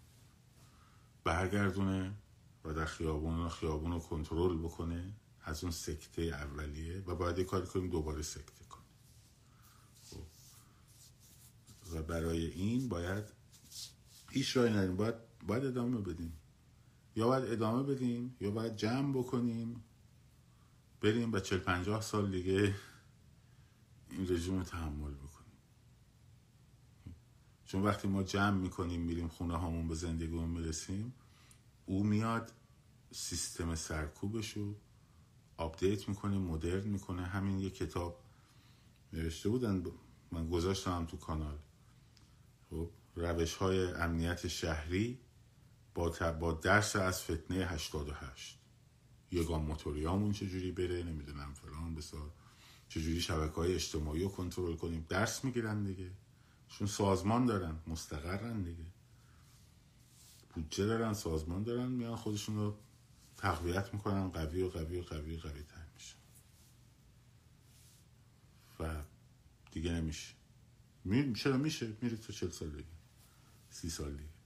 [1.23, 2.13] برگردونه
[2.65, 7.65] و در خیابون خیابون رو کنترل بکنه از اون سکته اولیه و باید یه کاری
[7.65, 8.83] کنیم دوباره سکته کنه
[10.09, 10.23] خب.
[11.93, 13.23] و برای این باید
[14.29, 14.95] هیچ رای نداریم.
[14.95, 15.15] باید,
[15.47, 16.33] باید ادامه بدیم.
[17.15, 19.83] یا باید ادامه بدیم یا باید جمع بکنیم.
[21.01, 22.75] بریم و چل پنجاه سال دیگه
[24.09, 25.37] این رژیم رو تحمل بکنیم.
[27.65, 31.13] چون وقتی ما جمع می‌کنیم میریم خونه هامون به زندگیمون می‌رسیم
[31.85, 32.51] او میاد
[33.11, 34.75] سیستم سرکوبش رو
[35.57, 37.25] update می‌کنه مدرن می‌کنه.
[37.25, 38.23] همین یه کتاب
[39.13, 39.83] نوشته بودن
[40.31, 41.57] من گذاشتم تو کانال.
[42.69, 45.19] خب روش های امنیت شهری
[45.93, 48.56] با, با درس از فتنه 88
[49.31, 52.31] یگان موتوریامون چجوری بره نمی‌دونم فلان بسار
[52.89, 55.05] چجوری شبکه های اجتماعی رو کنترل کنیم.
[55.09, 56.11] درس می‌گیرن دیگه.
[56.69, 58.85] چون سازمان دارن مستقرن دیگه.
[60.53, 62.77] بودجه دارن سازمان دارن میان خودشون رو
[63.37, 64.29] تقویت می‌کنن.
[64.29, 66.15] قوی و قوی و قوی و قوی تر میشه.
[68.79, 69.03] و
[69.71, 70.33] دیگه نمیشه.
[71.03, 71.33] می...
[71.33, 72.89] چرا میشه؟ میره تو چل سال دیگه
[73.69, 74.36] سی سال دیگه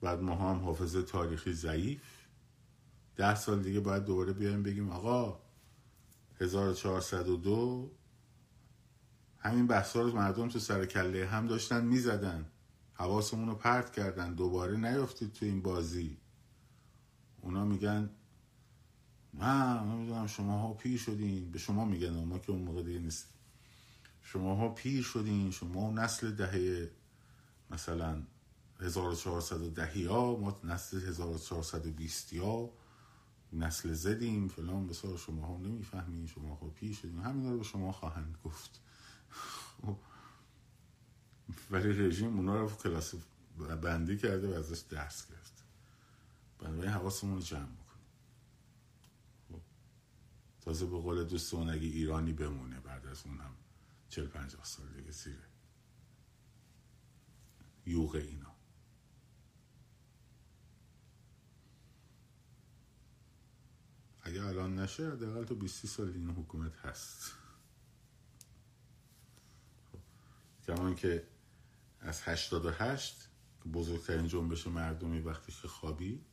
[0.00, 2.02] بعد ما هم حافظه تاریخی ضعیف.
[3.16, 5.40] ده سال دیگه باید دوباره بیایم بگیم آقا
[6.40, 7.90] 1402
[9.38, 12.46] همین بحثا رو مردم تو سر کله هم داشتن می‌زدن.
[12.94, 14.34] حواسمون رو پرت کردن.
[14.34, 16.16] دوباره نیافتید تو این بازی.
[17.40, 18.10] اونا میگن
[19.34, 21.50] نه نمی‌دونم شما ها پیر شدین.
[21.50, 23.28] به شما میگن ما که اون موقع دیگه نیست.
[24.22, 26.90] شما ها پیر شدین شما نسل دهه
[27.70, 28.22] مثلا
[28.80, 32.70] 1410 ها ما نسل 1420 ها
[33.52, 37.92] نسل زدیم فلان بسار شما ها نمی‌فهمین شما ها پیر شدین همین رو به شما
[37.92, 38.80] خواهند گفت.
[41.70, 43.14] ولی رژیم اونا رو کلاس
[43.82, 45.64] بندی کرده و ازش درس گرفت.
[46.58, 48.06] بنابراین حواسمون رو جمع بکنیم.
[49.48, 49.60] خب.
[50.60, 53.54] تازه به قول دوستون اگه ایرانی بمونه بعد از اون هم
[54.08, 55.48] چل پنجاه سال دیگه زیره.
[57.86, 58.49] یوغ اینا.
[64.30, 67.32] اگه الان نشه حداقل تو 20 سال این حکومت هست
[69.92, 69.98] خب.
[70.66, 71.26] کمان که
[72.00, 73.28] از 88
[73.62, 76.24] که بزرگترین جنبش مردمی وقتی که خوابی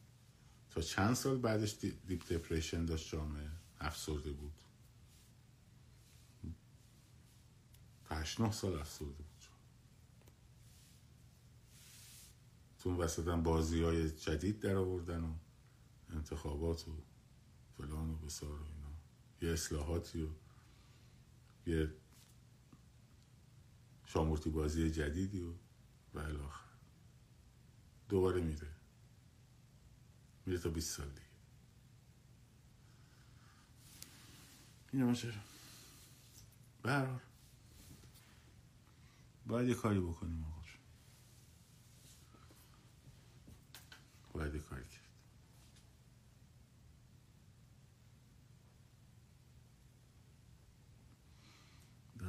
[0.69, 1.77] تا چند سال بعدش
[2.07, 4.61] دیپ دپریشن داشت جامعه افسرده بود
[8.05, 9.43] تا 8 9 سال افسرده بود
[12.79, 15.33] تو وسط بازی های جدید در آوردن و
[16.09, 17.06] انتخابات و
[17.77, 18.87] فلان و بسار و اینا.
[19.41, 20.29] یه اصلاحاتی و
[21.65, 21.93] یه
[24.05, 25.53] شامورتی بازی جدیدی و
[26.13, 26.67] و الاخر
[28.09, 28.67] دوباره میره.
[30.45, 31.21] میره تا 20 سال دیگه.
[34.93, 35.33] این ما چرا؟
[36.83, 37.21] برار
[39.47, 40.57] باید یه کاری بکنیم آقا
[44.33, 44.83] باید یه کاری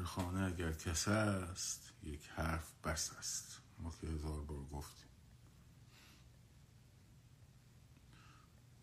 [0.04, 3.60] خانه اگر کس است یک حرف بس است.
[3.78, 5.08] ما که هزار بار گفتیم.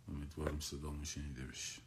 [0.08, 1.82] امیدوارم صدا شنیده بشه.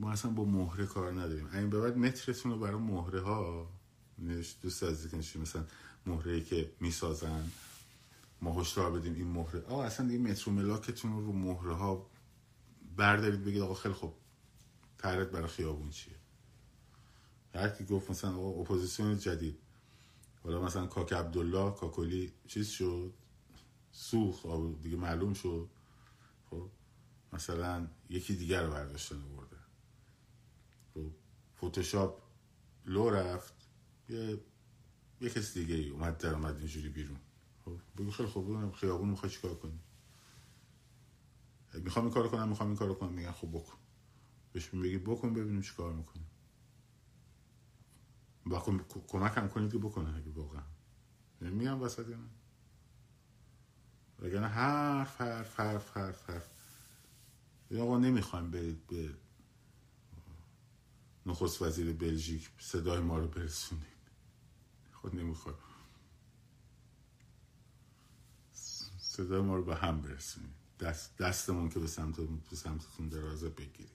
[0.00, 1.46] ما اصلا با مهره کار نداریم.
[1.46, 3.70] این به بعد مترتون رو برای مهره ها
[4.62, 5.64] دوست عزیزی مثلا
[6.06, 7.50] مهره که می‌سازن
[8.42, 9.62] ما هشدار بدیم این مهره.
[9.62, 12.10] آه اصلا این مترو ملاکتون رو مهره ها
[12.96, 14.14] بردارید بگید آقا خیلی خوب
[14.98, 16.14] ترت برای خیابون چیه؟
[17.54, 19.58] هر کی گفت مثلا آقا اپوزیسیون جدید.
[20.44, 23.12] حالا مثلا کاک عبدالله کاکولی چیز شد؟
[23.92, 24.46] سوخت
[24.82, 25.68] دیگه معلوم شد.
[26.50, 26.70] خب
[27.32, 29.56] مثلا یکی دیگر رو برداشتن برده.
[30.94, 31.10] خب
[31.54, 32.22] فوتوشاپ
[32.86, 33.54] لو رفت.
[34.08, 34.40] یه
[35.20, 37.18] یه کس دیگه ای اومد در اومد اینجوری بیرون.
[37.64, 39.80] خب بگو خیلی خوب بودم خیابون می‌خوای چیکار کنی؟
[41.74, 43.12] می‌خوام این کارو کنم می‌خوام این کارو کنم.
[43.12, 43.78] میگن خب بکن.
[44.52, 46.26] بهش بگی بکن ببینیم چی کار می‌کنی
[48.46, 50.62] با هم کنید که بکنه اگه واقعا.
[51.40, 52.30] میگم وسط من
[54.18, 56.50] وگرنه حرف حرف حرف حرف حرف.
[57.80, 59.14] آقا نمی‌خوایم برید به
[61.26, 63.86] نخست وزیر بلژیک صدای ما رو برسونیم
[64.92, 65.58] خود نمی‌خوایم
[69.12, 72.16] صدای ما رو به هم برسونیم دست دستمون که به سمت
[72.50, 73.92] به سمتتون درازه بگیرید.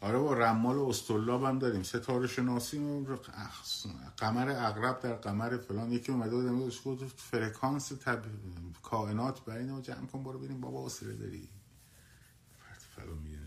[0.00, 1.82] آره با رمال و استرلاب هم داریم.
[1.82, 3.06] ستاره شناسی
[4.16, 5.92] قمر اغرب در قمر فلان.
[5.92, 8.24] یکی اومده بود گفت فرکانس تب...
[8.82, 10.60] کائنات بین و جمع کن برو بریم.
[10.60, 11.59] بابا اسره داری.
[13.00, 13.38] فلان میگه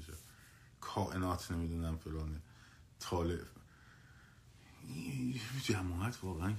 [0.81, 2.41] کائنات نمی‌دونم فلان
[2.99, 3.47] طالب
[5.63, 6.55] جماعت واقعا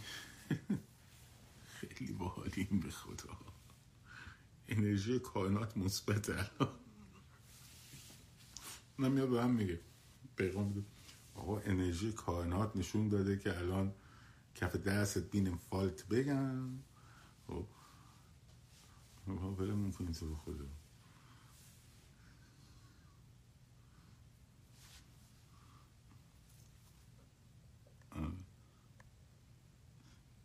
[1.81, 3.39] خیلی باحالیم به خدا.
[4.69, 6.75] انرژی کائنات مثبت الان.
[9.09, 9.81] میاد به هم میگه.
[10.37, 10.85] پیغام بده
[11.35, 13.95] آقا انرژی کائنات نشون داده که الان
[14.55, 16.79] کف دست بین فالت بگم.
[17.47, 17.67] خب.
[19.27, 20.84] بله کنیم تو به خدا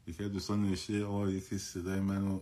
[0.10, 2.40] یکی از دوستان نوشته آقا یکی صدای منو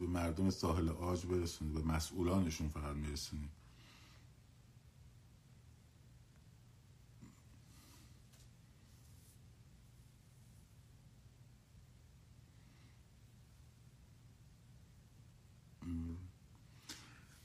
[0.00, 3.50] به مردم ساحل آج برسونید به مسئولانشون فقط میرسونید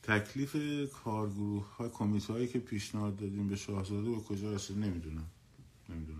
[0.03, 0.55] تکلیف
[0.91, 5.27] کارگروه های کمیته هایی که پیشنهاد دادیم به شاهزاده به کجا رسید نمی‌دونم.
[5.89, 6.18] نمی‌دونم.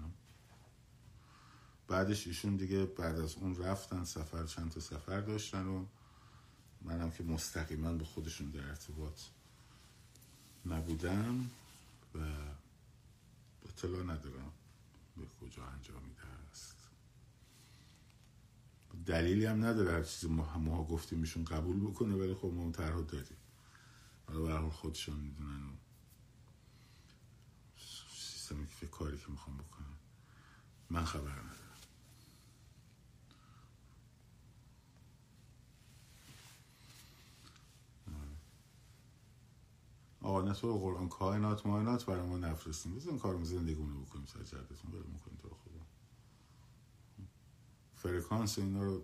[1.89, 5.85] بعدش ایشون دیگه بعد از اون رفتن سفر چند تا سفر داشتن و
[6.81, 9.21] منم که مستقیما به خودشون در ارتباط
[10.65, 11.49] نبودم
[12.15, 12.19] و
[13.65, 14.51] اطلاع ندارم
[15.17, 16.75] به کجا انجامیده است.
[19.05, 22.71] دلیلی هم نداره هر چیزی ما, ما گفتیم ایشون قبول بکنه ولی خب ما اون
[22.71, 23.37] طرح داریم
[24.27, 25.73] حالا به خودشون می‌دونن و
[28.15, 29.97] سیستمی که کاری که می‌خوام بکنم.
[30.89, 31.58] من خبر ندارم.
[40.21, 45.07] آقا نطور قرآن کائنات ماینات برای ما نفرستیم بزن کارم زندگونه بکنیم سر جردتون برای
[45.13, 45.85] می‌کنیم تو خدا.
[47.95, 49.03] فرکانس اینا رو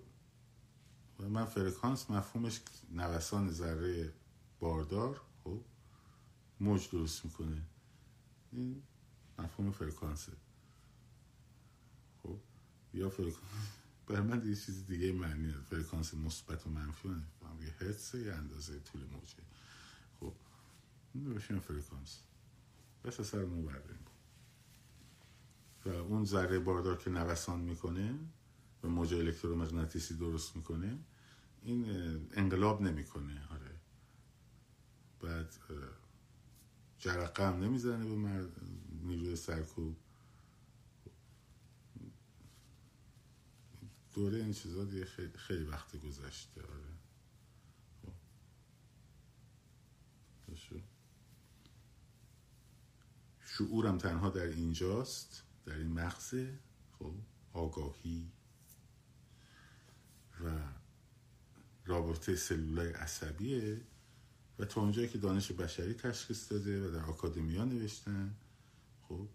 [1.20, 2.62] من فرکانس مفهومش
[2.92, 4.14] نوسان ذره
[4.60, 5.62] باردار خب؟
[6.60, 7.62] موج درست می‌کنه.
[8.52, 8.84] این
[9.40, 10.32] مفهوم فرکانسه.
[12.24, 12.38] خب؟
[12.94, 13.36] یا فرکانس
[14.08, 17.10] برای من دیگه چیز دیگه معنی فرکانس مثبت و منفی
[17.62, 19.44] یه هرتز یه اندازه طول موجه.
[21.24, 22.20] بشین فرکانس
[23.04, 24.06] بس سر مو برداریم.
[25.86, 28.20] و اون ذره باردار که نوسان می‌کنه
[28.84, 31.00] و موج الکترومغناطیسی درست می‌کنه
[31.62, 31.86] این
[32.34, 33.48] انقلاب نمی‌کنه.
[33.52, 33.72] آره.
[35.22, 35.56] بعد
[37.00, 38.62] جرقه هم نمی‌زنه به مرد
[39.04, 39.98] نیروی سرکوب.
[44.14, 46.62] دوره این چیزا دیگه خیلی, خیلی وقت گذشته.
[46.62, 46.96] آره
[50.56, 50.82] خب.
[53.58, 56.60] شعورم تنها در اینجاست در این مغزه
[57.00, 57.14] خب
[57.54, 58.32] آگاهی.
[60.46, 60.50] و
[61.86, 63.82] رابطه سلولای عصبیه.
[64.60, 68.36] و تا اونجایی که دانش بشری تشخیص داده و در آکادمیا نوشتن
[69.02, 69.28] خب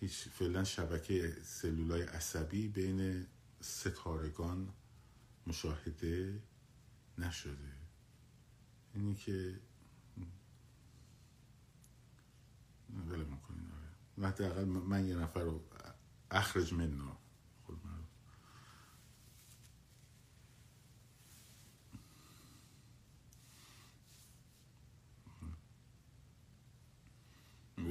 [0.00, 3.26] هیچ فعلا شبکه سلولای عصبی بین
[3.60, 4.68] ستارگان
[5.46, 6.42] مشاهده
[7.18, 7.72] نشده.
[8.94, 9.60] اینی که
[12.90, 14.64] ولی می‌کنین آره.
[14.64, 15.60] من یه نفر رو
[16.30, 17.18] اخرج مننا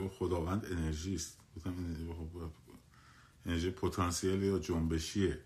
[0.10, 1.40] خداوند انرژی است.
[3.46, 5.40] انرژی پتانسیل یا جنبشیه.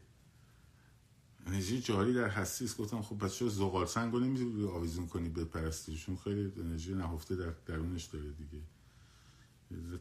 [1.46, 2.78] انرژی جاری در هستی است.
[2.78, 7.36] گفتم خب پس چرا زغال سنگ رو نمی‌تونی آویزون کنی به پرستیشون خیلی انرژی نهفته
[7.36, 8.62] در درونش داره دیگه.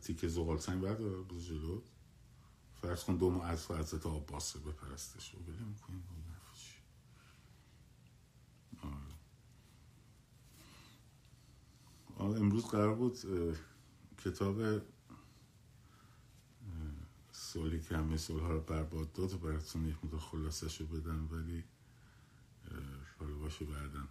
[0.03, 1.83] تیکه زغال سنگ بعد بز جلو.
[2.83, 6.05] فرض کن دو ماه از حضرت عباس به پرستش رو بله می‌کنیم
[12.21, 13.19] امروز قرار بود
[14.25, 14.83] کتاب
[17.33, 21.65] سالی که همه ها رو برباد داد و براتون یک مدار خلاصه شو بدم ولی
[23.19, 24.09] حالا باشه بعدم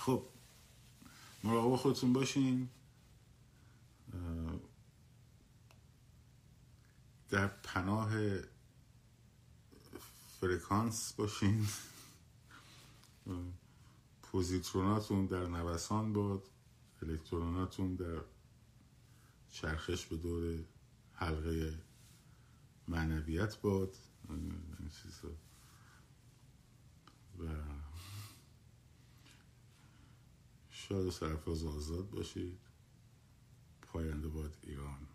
[0.00, 0.24] خب
[1.44, 2.68] مراقب خودتون باشین.
[7.30, 8.10] در پناه
[10.40, 11.66] فرکانس باشین.
[14.22, 16.42] پوزیتروناتون در نوسان باد
[17.02, 18.20] الکتروناتون در
[19.50, 20.58] چرخش به دور
[21.12, 21.78] حلقه
[22.88, 23.96] معنویت باد.
[27.38, 27.44] و
[30.90, 32.58] شاد و سرفراز آزاد باشید.
[33.82, 35.09] پاینده باد ایران.